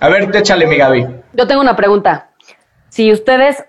[0.00, 1.06] A ver, échale, mi Gaby.
[1.32, 2.30] Yo tengo una pregunta.
[2.90, 3.64] Si ustedes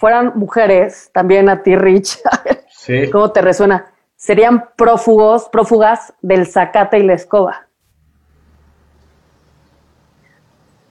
[0.00, 2.18] fueran mujeres, también a ti, Rich,
[2.70, 3.08] Sí.
[3.10, 3.86] ¿cómo te resuena?
[4.16, 7.66] ¿Serían prófugos, prófugas del zacate y la escoba?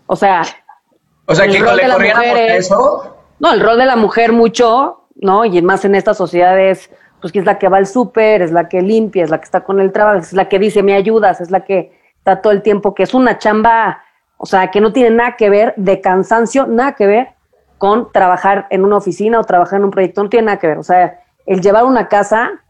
[0.08, 0.44] O sea,
[1.26, 3.18] O sea, que le a es- eso.
[3.40, 5.44] no, el rol de la mujer mucho, ¿no?
[5.46, 8.70] Y más en estas sociedades, pues que es la que va al súper, es la
[8.70, 11.42] que limpia, es la que está con el trabajo, es la que dice, me ayudas,
[11.42, 14.02] es la que está todo el tiempo, que es una chamba,
[14.38, 17.28] o sea, que no tiene nada que ver de cansancio, nada que ver
[17.78, 20.80] con trabajar en una oficina o trabajar en un proyecto, no tiene nada que ver.
[20.80, 22.64] O sea, el llevar una casa,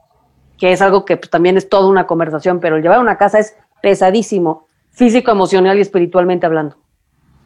[0.57, 3.39] que es algo que pues, también es toda una conversación, pero el llevar una casa
[3.39, 6.75] es pesadísimo, físico, emocional y espiritualmente hablando.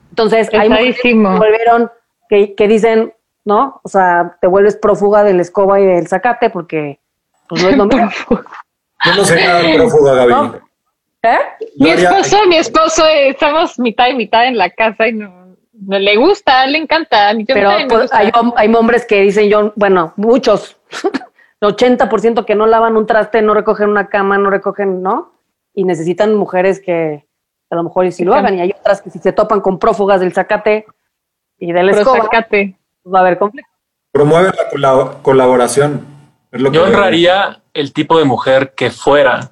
[0.09, 1.91] Entonces, hay mujeres que volvieron,
[2.27, 3.13] que, que dicen,
[3.45, 3.81] ¿no?
[3.83, 6.99] O sea, te vuelves prófuga del escoba y del zacate porque
[7.47, 8.09] pues no es lo mismo.
[9.05, 10.31] Yo no sería prófuga, Gaby.
[10.31, 10.68] ¿No?
[11.21, 11.37] ¿Eh?
[11.77, 15.99] Mi esposo, mi esposo, eh, estamos mitad y mitad en la casa y no, no
[15.99, 17.33] le gusta, le encanta.
[17.33, 18.17] Yo Pero pues, gusta.
[18.17, 20.77] hay, hom- hay hombres que dicen, yo, bueno, muchos,
[21.61, 25.33] 80% que no lavan un traste, no recogen una cama, no recogen, ¿no?
[25.73, 27.25] Y necesitan mujeres que
[27.69, 28.57] a lo mejor y si lo hagan.
[28.57, 30.85] Y hay otras que si se topan con prófugas del zacate
[31.57, 32.71] y del escoba, pues
[33.05, 33.69] va a haber conflicto.
[34.11, 36.05] Promueve la cola- colaboración.
[36.51, 39.51] Es lo que Yo honraría el tipo de mujer que fuera,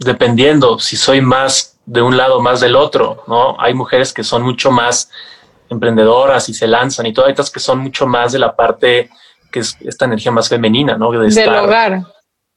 [0.00, 3.56] dependiendo si soy más de un lado, más del otro, ¿no?
[3.60, 5.10] Hay mujeres que son mucho más
[5.68, 9.10] emprendedoras y se lanzan y todas otras que son mucho más de la parte
[9.52, 11.10] que es esta energía más femenina, ¿no?
[11.12, 12.02] De Del estar- hogar.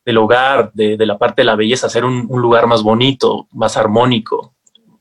[0.05, 3.47] del hogar, de, de la parte de la belleza, hacer un, un lugar más bonito,
[3.51, 4.53] más armónico.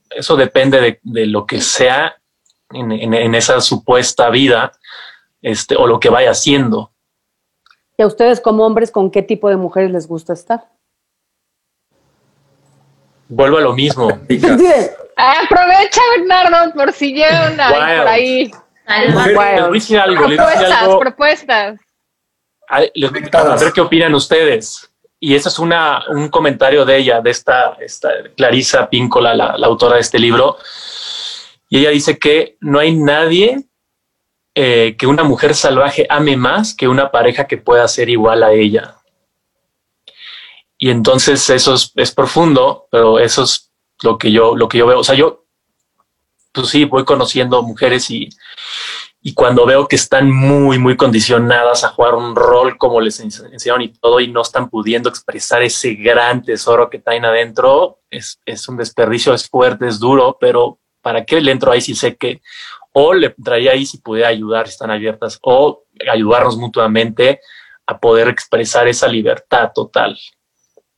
[0.09, 2.15] Eso depende de, de lo que sea
[2.71, 4.71] en, en- en esa supuesta vida
[5.41, 6.91] este, o lo que vaya haciendo.
[7.97, 10.69] Y a ustedes como hombres, ¿con qué tipo de mujeres les gusta estar?
[13.27, 14.07] Vuelvo a lo mismo.
[15.15, 18.51] Aprovecha, Bernardo, por si llega una por ahí.
[18.87, 20.99] Les voy a decir algo, les voy a decir Propuestas, algo.
[20.99, 21.79] propuestas.
[22.67, 24.89] Ay, les- a ver qué opinan ustedes.
[25.19, 29.67] Y ese es una, un comentario de ella, de esta, esta Clarisa Píncola, la, la
[29.67, 30.57] autora de este libro.
[31.69, 33.63] Y ella dice que no hay nadie
[34.53, 38.51] eh, que una mujer salvaje ame más que una pareja que pueda ser igual a
[38.51, 38.95] ella.
[40.83, 44.99] Y entonces eso es, profundo, pero eso es lo que yo, lo que yo veo.
[44.99, 45.45] O sea, yo,
[46.51, 48.27] pues sí, voy conociendo mujeres y,
[49.21, 53.49] y cuando veo que están muy, muy condicionadas a jugar un rol como les ens-
[53.49, 58.41] enseñaron y todo y no están pudiendo expresar ese gran tesoro que traen adentro, es,
[58.45, 62.17] es un desperdicio, es fuerte, es duro, pero ¿para qué le entro ahí si sé
[62.17, 62.41] que
[62.91, 67.39] o le entraría ahí si pudiera ayudar, si están abiertas, o ayudarnos mutuamente
[67.87, 70.19] a poder expresar esa libertad total?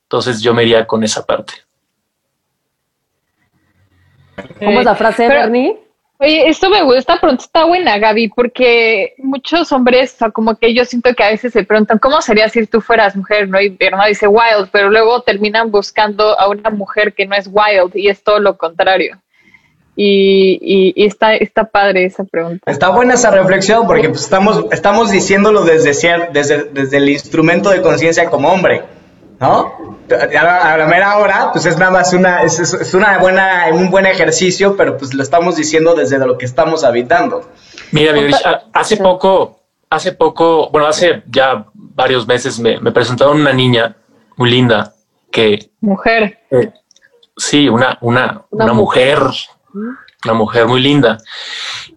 [0.05, 1.53] Entonces yo me iría con esa parte.
[4.59, 5.79] ¿Cómo es la frase, Pero- Bernie?
[6.17, 10.73] Oye, esto me gusta, pronto está buena, Gaby, porque muchos hombres, o sea, como que
[10.73, 13.49] yo siento que a veces se preguntan, ¿cómo sería si tú fueras mujer?
[13.49, 13.59] ¿no?
[13.59, 17.93] Y Bernardo dice wild, pero luego terminan buscando a una mujer que no es wild
[17.95, 19.19] y es todo lo contrario.
[19.97, 22.71] Y, y, y está, está padre esa pregunta.
[22.71, 25.91] Está buena esa reflexión porque pues, estamos, estamos diciéndolo desde,
[26.31, 28.83] desde, desde el instrumento de conciencia como hombre,
[29.39, 29.73] ¿no?
[30.11, 33.65] A la, a la mera hora, pues es nada más una, es, es- una buena,
[33.71, 37.49] un buen ejercicio, pero pues lo estamos diciendo desde lo que estamos habitando.
[37.91, 38.13] Mira,
[38.73, 43.95] hace poco, hace poco, bueno, hace ya varios meses me, me presentaron una niña
[44.37, 44.93] muy linda
[45.31, 46.39] que Mujer.
[46.51, 46.71] Eh,
[47.35, 49.19] sí, una, una, Una una, mujer,
[50.25, 51.17] una mujer muy linda.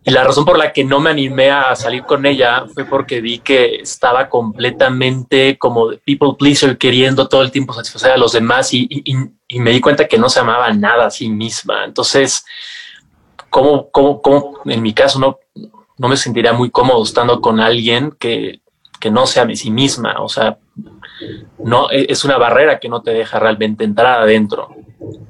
[0.04, 3.20] Y la razón por la que no me animé a salir con ella fue porque
[3.20, 8.32] vi que estaba completamente como de people pleaser, queriendo todo el tiempo satisfacer a los
[8.32, 8.88] demás y,
[9.50, 11.84] me di cuenta que no se amaba nada a sí misma.
[11.84, 12.44] Entonces,
[13.50, 15.38] ¿cómo, cómo, cómo en mi caso no,
[15.96, 18.60] no me sentiría muy cómodo estando con alguien que,
[19.00, 20.16] que no se ame a sí misma?
[20.20, 20.58] O sea,
[21.58, 24.74] no, e- es una barrera que no te deja realmente entrar adentro.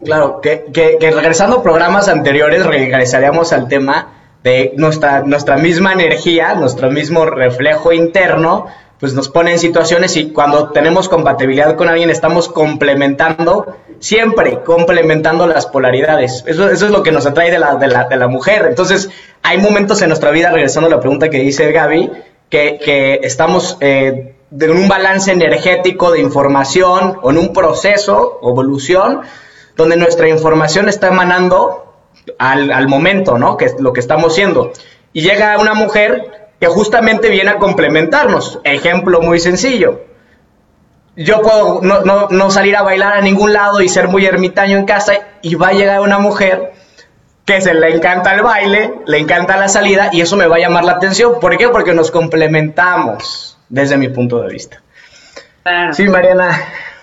[0.03, 6.55] Claro, que, que, regresando a programas anteriores, regresaríamos al tema de nuestra, nuestra misma energía,
[6.55, 8.67] nuestro mismo reflejo interno,
[8.99, 15.47] pues nos pone en situaciones y cuando tenemos compatibilidad con alguien estamos complementando, siempre complementando
[15.47, 16.45] las polaridades.
[16.47, 18.67] Eso, eso es lo que nos atrae de la, de, la, de la mujer.
[18.69, 19.11] Entonces,
[19.43, 22.11] hay momentos en nuestra vida, regresando a la pregunta que dice Gaby,
[22.49, 29.21] que, que estamos eh, en un balance energético de información o en un proceso, evolución,
[29.79, 31.95] donde nuestra información está emanando
[32.37, 33.57] al, al momento, ¿no?
[33.57, 34.73] Que es lo que estamos siendo.
[35.13, 38.59] Y llega una mujer que justamente viene a complementarnos.
[38.65, 40.03] Ejemplo muy sencillo.
[41.15, 44.77] Yo puedo no, no, no, salir a bailar a ningún lado y ser muy ermitaño
[44.77, 46.73] en casa y va a llegar una mujer
[47.45, 50.59] que se le encanta el baile, le encanta la salida y eso me va a
[50.59, 51.39] llamar la atención.
[51.41, 51.69] ¿Por qué?
[51.69, 54.83] Porque nos complementamos desde mi punto de vista.
[55.93, 56.51] Sí, Mariana.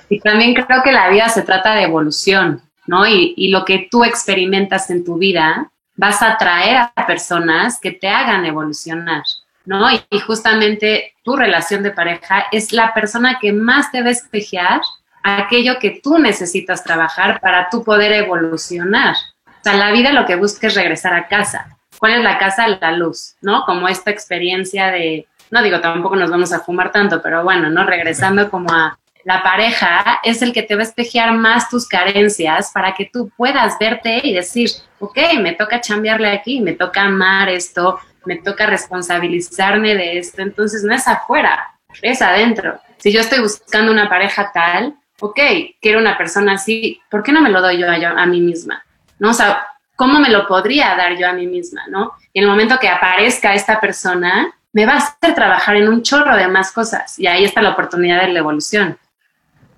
[0.10, 3.08] Y también creo que la vida se trata de evolución, ¿no?
[3.08, 7.92] Y, y lo que tú experimentas en tu vida, vas a atraer a personas que
[7.92, 9.24] te hagan evolucionar.
[9.66, 9.92] ¿no?
[9.92, 14.82] Y, justamente tu relación de pareja es la persona que más te va a espejear
[15.24, 19.16] aquello que tú necesitas trabajar para tú poder evolucionar.
[19.48, 21.78] O sea, la vida lo que busca es regresar a casa.
[21.98, 22.68] ¿Cuál es la casa?
[22.68, 23.64] La luz, ¿no?
[23.66, 27.84] Como esta experiencia de, no digo, tampoco nos vamos a fumar tanto, pero bueno, ¿no?
[27.86, 32.72] Regresando como a la pareja, es el que te va a espejear más tus carencias
[32.72, 37.50] para que tú puedas verte y decir, ok, me toca chambearle aquí, me toca amar
[37.50, 42.80] esto, me toca responsabilizarme de esto, entonces no es afuera, es adentro.
[42.98, 45.40] Si yo estoy buscando una pareja tal, ok,
[45.82, 48.84] quiero una persona así, ¿por qué no me lo doy yo a, mí misma?
[49.18, 49.32] ¿No?
[49.96, 51.82] ¿cómo me lo podría dar yo a mí misma?
[51.88, 52.12] ¿No?
[52.32, 56.04] Y en el momento que aparezca esta persona, me va a hacer trabajar en un
[56.04, 59.00] chorro de más cosas y ahí está la oportunidad de la evolución.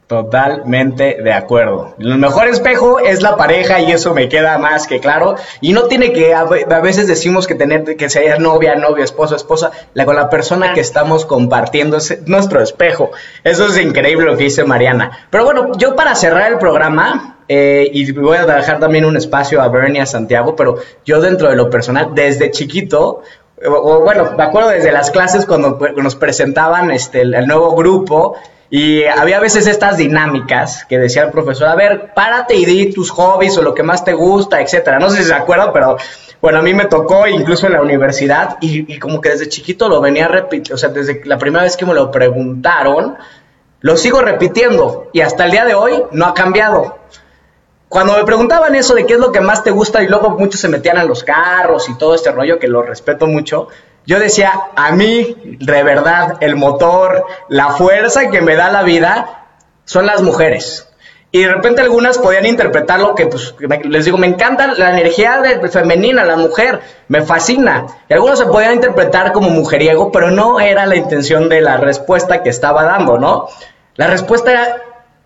[0.07, 1.93] Totalmente de acuerdo.
[1.99, 5.35] El mejor espejo es la pareja y eso me queda más que claro.
[5.59, 9.71] Y no tiene que, a veces decimos que tener que ser novia, novio, esposo, esposa,
[9.93, 13.11] la, con la persona que estamos compartiendo es nuestro espejo.
[13.43, 15.27] Eso es increíble lo que dice Mariana.
[15.29, 19.61] Pero bueno, yo para cerrar el programa, eh, y voy a dejar también un espacio
[19.61, 23.23] a Bernie, a Santiago, pero yo dentro de lo personal, desde chiquito,
[23.65, 28.37] o, bueno, me acuerdo desde las clases cuando nos presentaban este, el nuevo grupo,
[28.69, 32.91] y había a veces estas dinámicas que decía el profesor, a ver, párate y di
[32.91, 34.99] tus hobbies o lo que más te gusta, etcétera.
[34.99, 35.97] No sé si se acuerdan, pero
[36.41, 40.01] bueno, a mí me tocó incluso en la universidad y, como que desde chiquito lo
[40.01, 43.15] venía repitiendo, o sea, desde la primera vez que me lo preguntaron,
[43.79, 46.97] lo sigo repitiendo y hasta el día de hoy no ha cambiado.
[47.87, 50.59] Cuando me preguntaban eso de qué es lo que más te gusta y luego muchos
[50.59, 53.69] se metían a los carros y todo este rollo que lo respeto mucho,
[54.07, 59.43] yo decía, a mí, de verdad, el motor, la fuerza que me da la vida
[59.83, 60.87] son las mujeres.
[61.29, 65.41] Y de repente algunas podían interpretar lo que, pues, les digo, me encanta la energía
[65.41, 67.85] de, femenina, la mujer, me fascina.
[68.07, 72.43] Y algunos se podían interpretar como mujeriego, pero no era la intención de la respuesta
[72.43, 73.49] que estaba dando, ¿no?
[73.95, 74.81] La respuesta era,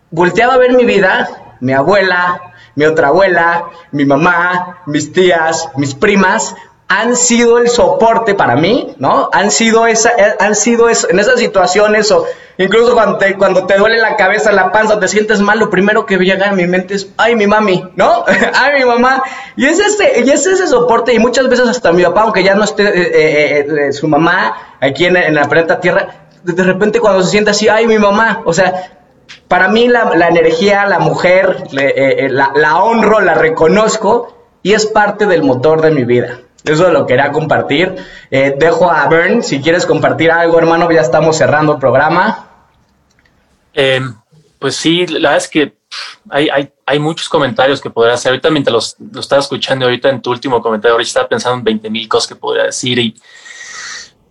[0.10, 5.94] volteaba a ver mi vida, mi abuela, mi otra abuela, mi mamá, mis tías, mis
[5.94, 6.56] primas,
[6.94, 9.30] han sido el soporte para mí, ¿no?
[9.32, 12.26] Han sido esa, eh, han sido eso, en esas situaciones o
[12.58, 16.06] incluso cuando te, cuando te duele la cabeza, la panza, te sientes mal, lo primero
[16.06, 18.26] que llega a mi mente es, ay, mi mami, ¿no?
[18.56, 19.24] ay, mi mamá.
[19.56, 22.56] Y es ese, y es ese soporte y muchas veces hasta mi papá, aunque ya
[22.56, 27.24] no esté eh, eh, su mamá aquí en, en la planeta Tierra, de repente cuando
[27.24, 29.00] se siente así, ay, mi mamá, o sea,
[29.48, 35.44] para mí la, energía, la mujer, la, la honro, la reconozco y es parte del
[35.44, 36.42] motor de mi vida.
[36.64, 37.96] Eso lo quería compartir.
[38.30, 42.48] Eh, dejo a Bern, si quieres compartir algo, hermano, ya estamos cerrando el programa.
[43.74, 44.16] Em,
[44.60, 45.74] pues sí, la verdad es que
[46.30, 48.32] hay, hay, hay, muchos comentarios que podría hacer.
[48.32, 51.64] Ahorita mientras los, lo estaba escuchando, ahorita en tu último comentario, ahorita estaba pensando en
[51.64, 53.16] 20 mil cosas que podría decir y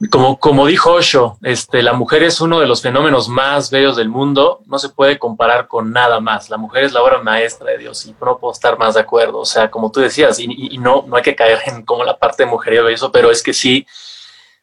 [0.09, 4.09] como, como dijo Osho, este, la mujer es uno de los fenómenos más bellos del
[4.09, 6.49] mundo, no se puede comparar con nada más.
[6.49, 9.41] La mujer es la obra maestra de Dios y no puedo estar más de acuerdo.
[9.41, 12.45] O sea, como tú decías, y, no, no hay que caer en como la parte
[12.45, 13.87] de mujer y eso, pero es que sí,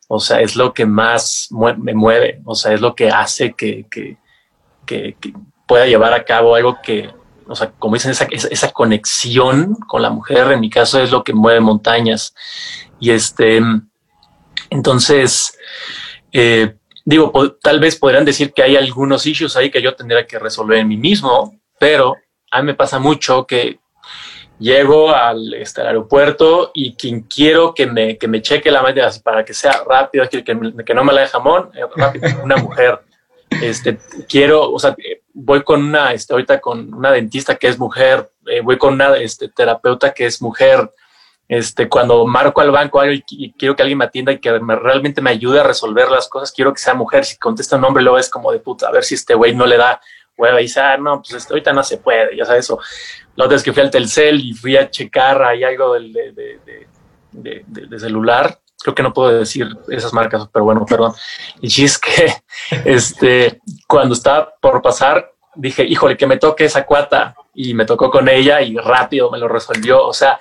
[0.07, 3.85] o sea, es lo que más me mueve, o sea, es lo que hace que,
[3.91, 4.17] que,
[4.85, 5.15] que,
[5.67, 7.11] pueda llevar a cabo algo que,
[7.45, 11.23] o sea, como dicen, esa, esa conexión con la mujer, en mi caso, es lo
[11.23, 12.33] que mueve montañas.
[12.99, 13.61] Y este,
[14.69, 15.57] entonces,
[16.31, 20.39] eh, digo, tal vez podrían decir que hay algunos issues ahí que yo tendría que
[20.39, 22.15] resolver en mí mismo, pero
[22.51, 23.79] a mí me pasa mucho que
[24.59, 29.45] llego al, este, aeropuerto y quien quiero que me, que me cheque la mente para
[29.45, 30.55] que sea rápido, que,
[30.93, 32.99] no me la dé jamón, eh, rápido, una mujer.
[33.61, 33.97] Este,
[34.27, 34.95] quiero, o sea,
[35.33, 39.47] voy con una, este, con una dentista que es mujer, eh, voy con una este,
[39.49, 40.91] terapeuta que es mujer,
[41.47, 45.29] este, cuando marco al banco y quiero que alguien me atienda y que realmente me
[45.29, 47.23] ayude a resolver las cosas, quiero que sea mujer.
[47.25, 49.65] Si contesta un hombre, luego es como de puta, a ver si este güey no
[49.65, 50.01] le da
[50.37, 52.79] hueva y ah, no, pues este, ahorita no se puede, ya sabes eso.
[53.35, 56.31] La otra vez que fui al Telcel y fui a checar ahí algo del, de,
[57.31, 61.13] de, de, celular, creo que no puedo decir esas marcas, pero bueno, perdón.
[61.61, 62.33] Y es que
[62.85, 68.11] este, cuando estaba por pasar, dije, híjole, que me toque esa cuata y me tocó
[68.11, 70.05] con ella y rápido me lo resolvió.
[70.05, 70.39] O sea,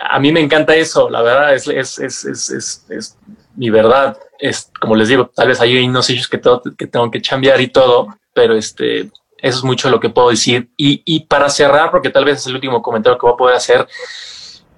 [0.00, 3.16] a mí me encanta eso, la verdad, es, es, es, es
[3.56, 4.18] mi verdad.
[4.38, 7.60] Es como les digo, tal vez hay unos hechos que, tengo, que tengo que cambiar
[7.60, 10.68] y todo, pero este, eso es mucho lo que puedo decir.
[10.76, 13.56] Y, y, para cerrar, porque tal vez es el último comentario que voy a poder
[13.56, 13.86] hacer,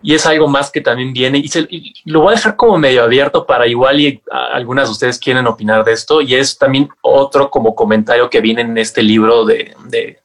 [0.03, 3.47] y es algo más que también viene, y, lo voy a dejar como medio abierto
[3.47, 7.75] para igual y algunas de ustedes quieren opinar de esto, y es también otro como
[7.75, 10.21] comentario que viene en este libro de, de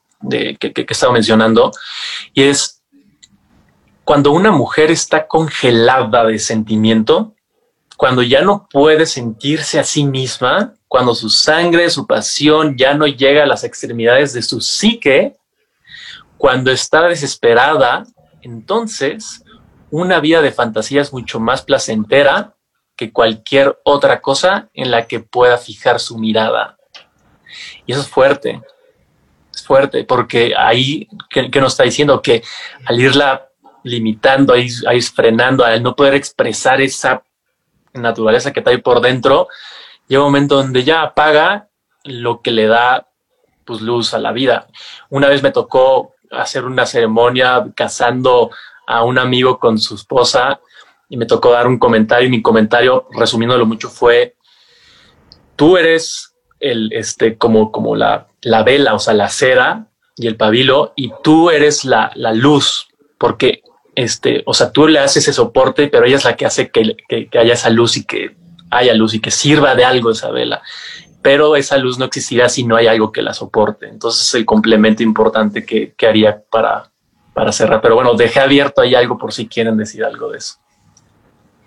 [0.59, 1.71] que, que, que estaba mencionando,
[2.33, 2.80] y es
[4.03, 7.35] cuando una mujer está congelada de sentimiento,
[7.97, 13.05] cuando ya no puede sentirse a sí misma, cuando su sangre, su pasión ya no
[13.07, 15.37] llega a las extremidades de su psique,
[16.37, 18.03] cuando está desesperada,
[18.41, 19.43] entonces
[19.91, 22.55] una vida de fantasía es mucho más placentera
[22.95, 26.77] que cualquier otra cosa en la que pueda fijar su mirada.
[27.85, 28.61] Y eso es fuerte,
[29.53, 32.21] es fuerte, porque ahí, ¿qué, nos está diciendo?
[32.21, 32.41] Que
[32.85, 33.50] al irla
[33.83, 37.23] limitando, ahí, ahí frenando, al no poder expresar esa
[37.93, 39.47] naturaleza que está ahí por dentro,
[40.07, 41.67] llega un momento donde ya apaga
[42.03, 43.07] lo que le da
[43.65, 44.67] pues, luz a la vida.
[45.09, 48.51] Una vez me tocó hacer una ceremonia casando
[48.87, 50.59] a un amigo con su esposa
[51.09, 54.35] y me tocó dar un comentario y mi comentario, resumiéndolo mucho, fue,
[55.55, 60.37] tú eres el, este, como, como la, la vela, o sea, la cera y el
[60.37, 63.60] pabilo, y tú eres la, la luz, porque
[64.01, 66.95] este, o sea, tú le haces ese soporte, pero ella es la que hace que,
[67.37, 68.35] haya esa luz y que
[68.71, 70.63] haya luz y que sirva de algo esa vela.
[71.21, 73.87] Pero esa luz no existirá si no hay algo que la soporte.
[73.87, 76.89] Entonces es el complemento importante que, haría para,
[77.33, 77.79] para cerrar.
[77.79, 80.55] Pero bueno, dejé abierto ahí algo por si quieren decir algo de eso.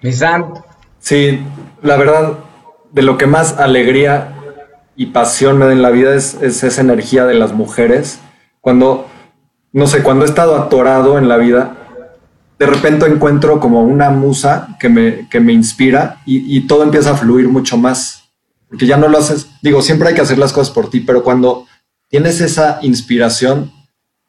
[0.02, 0.54] Misam.
[0.98, 1.40] Sí,
[1.82, 2.38] la verdad,
[2.90, 4.34] de lo que más alegría
[4.96, 8.18] y pasión me da en la vida es, es esa energía de las mujeres.
[8.60, 9.06] Cuando,
[9.72, 11.76] no sé, cuando he estado atorado en la vida,
[12.58, 17.16] de repente encuentro como una musa que me, que me inspira y, todo empieza a
[17.16, 18.30] fluir mucho más.
[18.68, 21.22] Porque ya no lo haces, digo, siempre hay que hacer las cosas por ti, pero
[21.22, 21.66] cuando
[22.08, 23.72] tienes esa inspiración,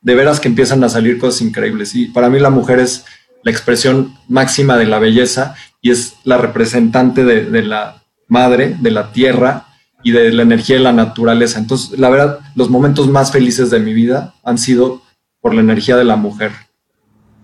[0.01, 1.95] de veras que empiezan a salir cosas increíbles.
[1.95, 3.05] Y para mí la mujer es
[3.41, 8.91] la expresión máxima de la belleza y es la representante de, de la madre, de
[8.91, 9.65] la tierra
[10.03, 11.57] y de la energía de la naturaleza.
[11.57, 15.01] Entonces, la verdad, los momentos más felices de mi vida han sido
[15.41, 16.51] por la energía de la mujer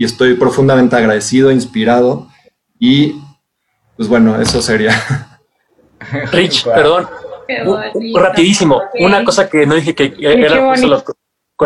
[0.01, 2.27] y estoy profundamente agradecido, inspirado
[2.79, 3.21] y
[3.95, 4.99] pues bueno, eso sería.
[6.31, 7.07] Rich, perdón,
[8.15, 11.03] rapidísimo, una cosa que no dije que era los,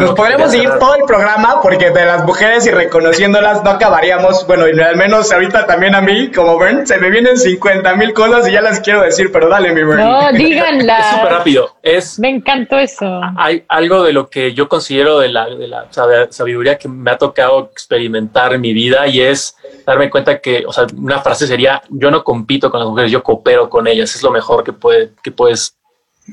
[0.02, 4.46] nos podremos seguir todo el programa porque de las mujeres y reconociéndolas no acabaríamos.
[4.46, 8.14] Bueno, y al menos ahorita también a mí, como Bern, se me vienen 50 mil
[8.14, 9.98] cosas y ya las quiero decir, pero dale, mi Bern.
[10.00, 11.00] No, díganla.
[11.06, 11.76] Es súper rápido.
[11.82, 13.22] Es, me encantó eso.
[13.38, 15.88] Hay algo de lo que yo considero de la, de la
[16.30, 20.74] sabiduría que me ha tocado experimentar en mi vida y es darme cuenta que, o
[20.74, 24.16] sea, una frase sería, yo no compito con las mujeres, yo coopero con ellas.
[24.16, 25.78] Es lo mejor que, puede, que puedes,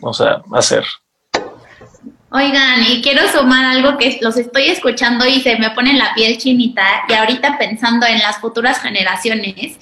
[0.00, 0.84] o sea, hacer.
[2.34, 6.38] Oigan, y quiero sumar algo que los estoy escuchando y se me pone la piel
[6.38, 9.78] chinita y ahorita pensando en las futuras generaciones,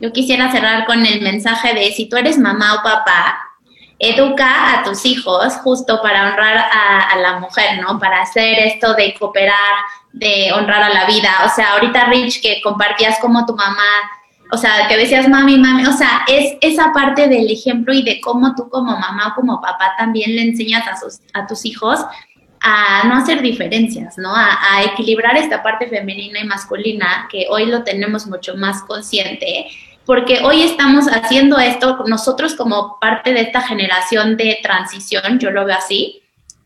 [0.00, 3.38] yo quisiera cerrar con el mensaje de si tú eres mamá o papá,
[3.98, 7.98] educa a tus hijos justo para honrar a, la mujer, ¿no?
[7.98, 9.74] Para hacer esto de cooperar,
[10.12, 11.30] de honrar a la vida.
[11.44, 14.10] O sea, ahorita Rich, que compartías como tu mamá
[14.52, 18.20] o sea, que decías mami, mami, o sea, es esa parte del ejemplo y de
[18.20, 22.00] cómo tú como mamá o como papá también le enseñas a, a tus hijos
[22.60, 24.34] a no hacer diferencias, ¿no?
[24.34, 29.66] A, equilibrar esta parte femenina y masculina que hoy lo tenemos mucho más consciente,
[30.04, 35.64] porque hoy estamos haciendo esto nosotros como parte de esta generación de transición, yo lo
[35.64, 36.19] veo así,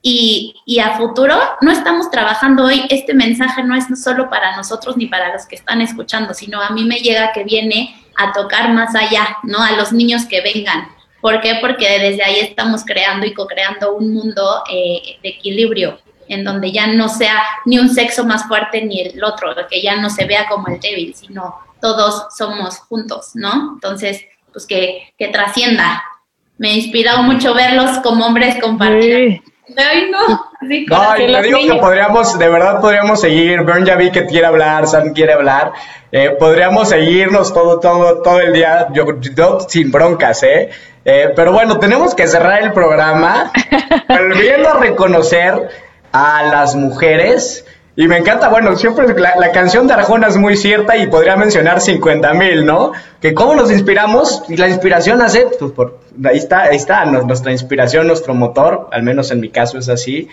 [0.06, 5.06] y, a futuro no estamos trabajando hoy, este mensaje no es solo para nosotros ni
[5.06, 8.94] para los que están escuchando, sino a mí me llega que viene a tocar más
[8.94, 9.62] allá, ¿no?
[9.62, 10.88] A los niños que vengan.
[11.22, 11.56] ¿Por qué?
[11.58, 15.98] Porque desde ahí estamos creando y co-creando un mundo eh, de equilibrio,
[16.28, 19.96] en donde ya no sea ni un sexo más fuerte ni el otro, que ya
[19.96, 23.70] no se vea como el débil, sino todos somos juntos, ¿no?
[23.72, 26.04] Entonces, pues que, trascienda.
[26.58, 29.42] Me ha inspirado mucho verlos como hombres compartir.
[29.76, 30.50] Ay, no.
[30.68, 33.62] Sí, No, te digo que podríamos, de verdad podríamos seguir.
[33.62, 35.72] Bern ya vi que quiere hablar, Sam quiere hablar.
[36.12, 40.70] Eh, podríamos seguirnos todo, todo, todo el día, yo, yo sin broncas, ¿eh?
[41.04, 43.52] Eh, Pero bueno, tenemos que cerrar el programa
[44.08, 45.68] volviendo a reconocer
[46.12, 47.66] a las mujeres.
[47.96, 51.80] Y me encanta, bueno, siempre la, canción de Arjona es muy cierta y podría mencionar
[51.80, 52.90] 50 mil, ¿no?
[53.20, 57.52] Que cómo nos inspiramos y la inspiración hace, pues por, ahí está, ahí está, nuestra
[57.52, 60.28] inspiración, nuestro motor, al menos en mi caso es así.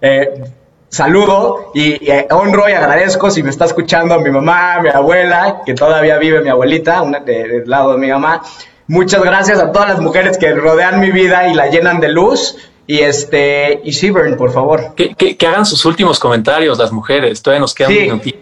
[0.00, 0.42] Eh,
[0.88, 5.74] saludo y, eh, honro y agradezco si me está escuchando mi mamá, mi abuela, que
[5.74, 8.42] todavía vive mi abuelita, una de- del lado de mi mamá.
[8.88, 12.56] Muchas gracias a todas las mujeres que rodean mi vida y la llenan de luz.
[12.86, 14.94] Y este, y Sibern, por favor.
[14.94, 17.42] Que, que- que hagan sus últimos comentarios las mujeres.
[17.42, 17.98] Todavía nos quedan Sí.
[17.98, 18.38] un minutito.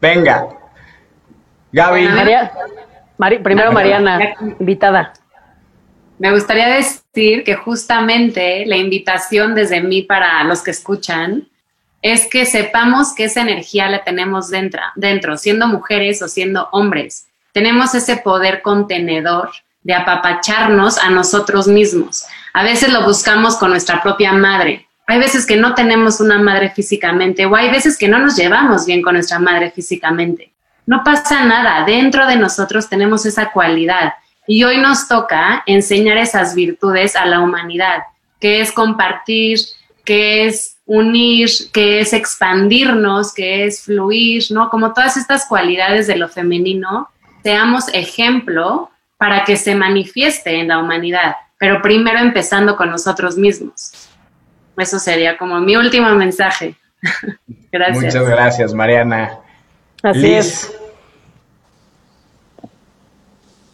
[0.00, 0.48] Venga.
[1.72, 2.08] Gaby.
[2.08, 2.52] María,
[3.18, 5.12] Mari- primero Mariana, invitada.
[6.18, 11.48] Me gustaría decir que justamente la invitación desde mí para los que escuchan
[12.02, 17.26] es que sepamos que esa energía la tenemos dentro, dentro, siendo mujeres o siendo hombres.
[17.52, 19.50] Tenemos ese poder contenedor
[19.82, 22.24] de apapacharnos a nosotros mismos.
[22.58, 24.88] A veces lo buscamos con nuestra propia madre.
[25.06, 28.84] Hay veces que no tenemos una madre físicamente o hay veces que no nos llevamos
[28.84, 30.50] bien con nuestra madre físicamente.
[30.84, 34.14] No pasa nada, dentro de nosotros tenemos esa cualidad
[34.48, 38.02] y hoy nos toca enseñar esas virtudes a la humanidad,
[38.40, 39.60] que es compartir,
[40.04, 44.68] que es unir, que es expandirnos, que es fluir, ¿no?
[44.68, 47.08] Como todas estas cualidades de lo femenino,
[47.44, 54.08] seamos ejemplo para que se manifieste en la humanidad, pero primero empezando con nosotros mismos.
[54.76, 56.76] Eso sería como mi último mensaje.
[57.72, 58.14] Gracias.
[58.14, 59.38] Muchas gracias, Mariana.
[60.02, 60.36] Así Liz.
[60.38, 60.78] es.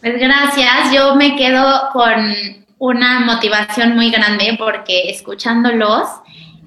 [0.01, 2.35] Pues gracias, yo me quedo con
[2.78, 6.09] una motivación muy grande porque escuchándolos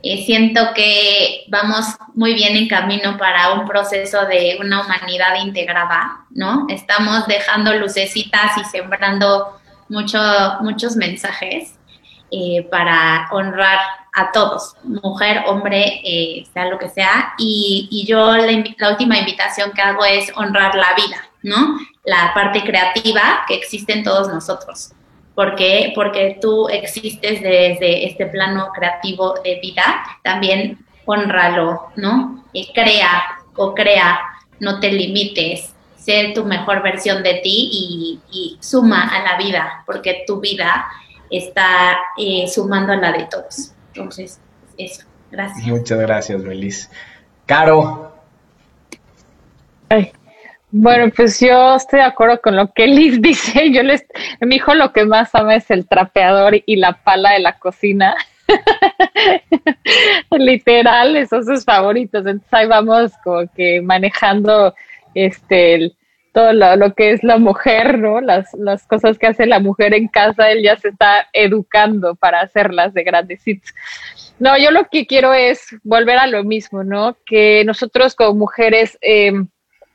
[0.03, 6.25] eh, siento que vamos muy bien en camino para un proceso de una humanidad integrada,
[6.29, 6.65] ¿no?
[6.69, 9.59] Estamos dejando lucecitas y sembrando
[9.89, 10.19] mucho,
[10.61, 11.77] muchos mensajes
[12.29, 13.79] eh, para honrar
[14.13, 17.33] a todos, mujer, hombre, eh, sea lo que sea.
[17.37, 21.77] Y, y yo la, última invitación que hago es honrar la vida, ¿no?
[22.03, 24.91] La parte creativa que existe en todos nosotros.
[25.35, 25.93] ¿Por qué?
[25.95, 32.43] Porque tú existes desde este plano creativo de vida, también honralo, ¿no?
[32.51, 33.23] Y crea
[33.55, 34.19] o crea,
[34.59, 35.73] no te limites,
[36.07, 40.87] sé tu mejor versión de ti y, y suma a la vida, porque tu vida
[41.29, 43.73] está eh, sumando a la de todos.
[43.93, 44.39] Entonces,
[44.77, 45.67] eso, gracias.
[45.67, 46.89] Muchas gracias, Melis.
[47.45, 48.13] Caro.
[49.89, 50.11] Ay,
[50.71, 53.69] Bueno, pues yo estoy de acuerdo con lo que Liz dice.
[53.73, 54.05] Yo les,
[54.39, 58.15] mi hijo lo que más ama es el trapeador y la pala de la cocina.
[60.31, 62.25] Literal, esos son sus favoritos.
[62.25, 64.73] Entonces ahí vamos como que manejando
[65.13, 65.96] este el-
[66.37, 68.21] todo lo, lo que es la mujer, ¿no?
[68.21, 72.41] Las, las cosas que hace la mujer en casa, él ya se está educando para
[72.41, 73.73] hacerlas de grandecitos.
[74.37, 77.17] No, yo lo que quiero es volver a lo mismo, ¿no?
[77.25, 79.31] Que nosotros como mujeres eh,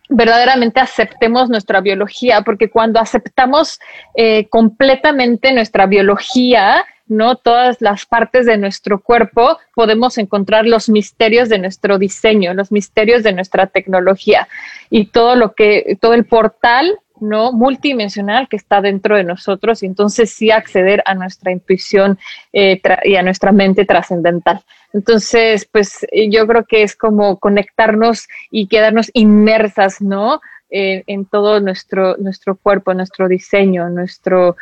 [0.08, 3.78] verdaderamente aceptemos nuestra biología, porque cuando aceptamos
[4.16, 7.36] eh, completamente nuestra biología, ¿no?
[7.36, 13.22] Todas las partes de nuestro cuerpo, podemos encontrar los misterios de nuestro diseño, los misterios
[13.22, 14.48] de nuestra tecnología
[14.90, 17.52] y todo lo que, todo el portal ¿no?
[17.52, 22.18] multidimensional que está dentro de nosotros y entonces sí acceder a nuestra intuición
[22.52, 24.62] eh, y a nuestra mente trascendental.
[24.92, 30.40] Entonces, pues eh, yo creo que es como conectarnos y quedarnos inmersas, ¿no?
[30.74, 34.56] Eh, en todo nuestro, nuestro cuerpo, nuestro diseño, nuestro,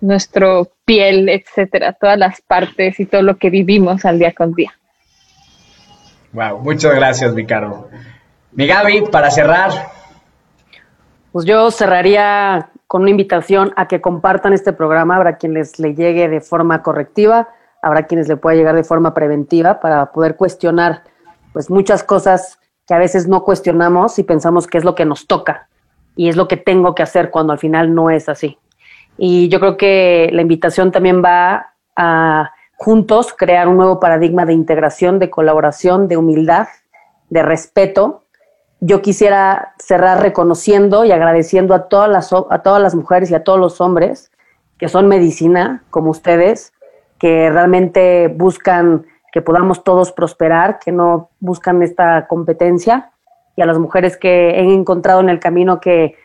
[0.00, 4.72] nuestro piel, etcétera, todas las partes y todo lo que vivimos al día con día.
[6.32, 7.88] Wow, muchas gracias, mi Caro.
[8.52, 9.70] Mi Gaby, para cerrar.
[11.32, 15.16] Pues yo cerraría con una invitación a que compartan este programa.
[15.16, 17.48] Habrá quienes le llegue de forma correctiva,
[17.82, 21.04] habrá quienes le pueda llegar de forma preventiva para poder cuestionar
[21.52, 25.26] pues muchas cosas que a veces no cuestionamos y pensamos que es lo que nos
[25.26, 25.68] toca
[26.16, 28.58] y es lo que tengo que hacer cuando al final no es así.
[29.22, 34.54] Y yo creo que la invitación también va a juntos crear un nuevo paradigma de
[34.54, 36.68] integración, de colaboración, de humildad,
[37.28, 38.24] de respeto.
[38.80, 43.44] Yo quisiera cerrar reconociendo y agradeciendo a todas las, a todas las mujeres y a
[43.44, 44.32] todos los hombres
[44.78, 46.72] que son medicina, como ustedes,
[47.18, 53.10] que realmente buscan que podamos todos prosperar, que no buscan esta competencia,
[53.54, 56.16] y a las mujeres que he encontrado en el camino que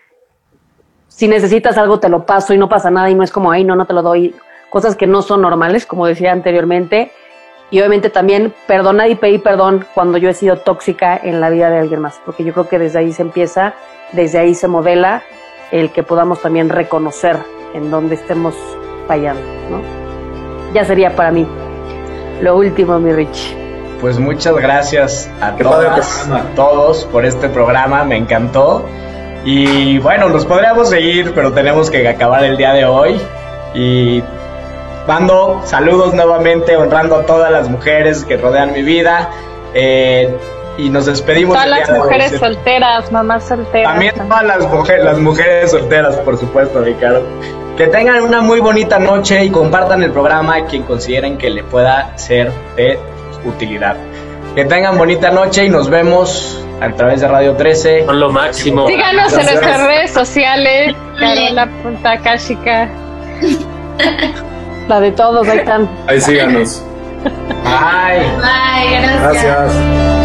[1.16, 3.64] si necesitas algo te lo paso y no pasa nada y no es como, ay,
[3.64, 4.36] no, no te lo doy,
[4.70, 7.12] cosas que no son normales, como decía anteriormente,
[7.72, 11.70] y obviamente también perdonar y pedir perdón cuando yo he sido tóxica en la vida
[11.70, 13.74] de alguien más, porque yo creo que desde ahí se empieza,
[14.12, 15.24] desde ahí se modela
[15.72, 17.38] el que podamos también reconocer
[17.74, 18.54] en dónde estemos
[19.08, 19.42] fallando,
[19.72, 19.82] ¿no?
[20.74, 21.48] Ya sería para mí
[22.42, 23.56] lo último, mi Rich.
[24.02, 28.84] Pues muchas gracias a todas, a todos por este programa, me encantó.
[29.46, 33.22] Y bueno, nos podríamos seguir, pero tenemos que acabar el día de hoy.
[33.76, 34.24] Y
[35.08, 39.30] mando saludos nuevamente, honrando a todas las mujeres que rodean mi vida.
[39.76, 40.36] Eh,
[40.78, 41.56] y nos despedimos.
[41.56, 43.92] Todas las mujeres solteras, mamás solteras.
[43.92, 47.22] También todas las, mujeres, las mujeres solteras, por supuesto, Ricardo.
[47.78, 51.64] Que tengan una muy bonita noche y compartan el programa a quien consideren que le
[51.64, 52.98] pueda ser de
[53.46, 53.96] utilidad.
[54.56, 58.06] Que tengan bonita noche y nos vemos a través de Radio 13.
[58.06, 58.88] Con lo máximo.
[58.88, 60.96] Síganos en nuestras redes sociales.
[61.20, 62.90] Carola Punta Kashika.
[64.88, 65.90] La de todos, ahí están.
[66.08, 66.84] Ahí síganos.
[67.24, 68.20] Bye.
[68.38, 69.22] Bye, gracias.
[69.22, 70.25] Gracias.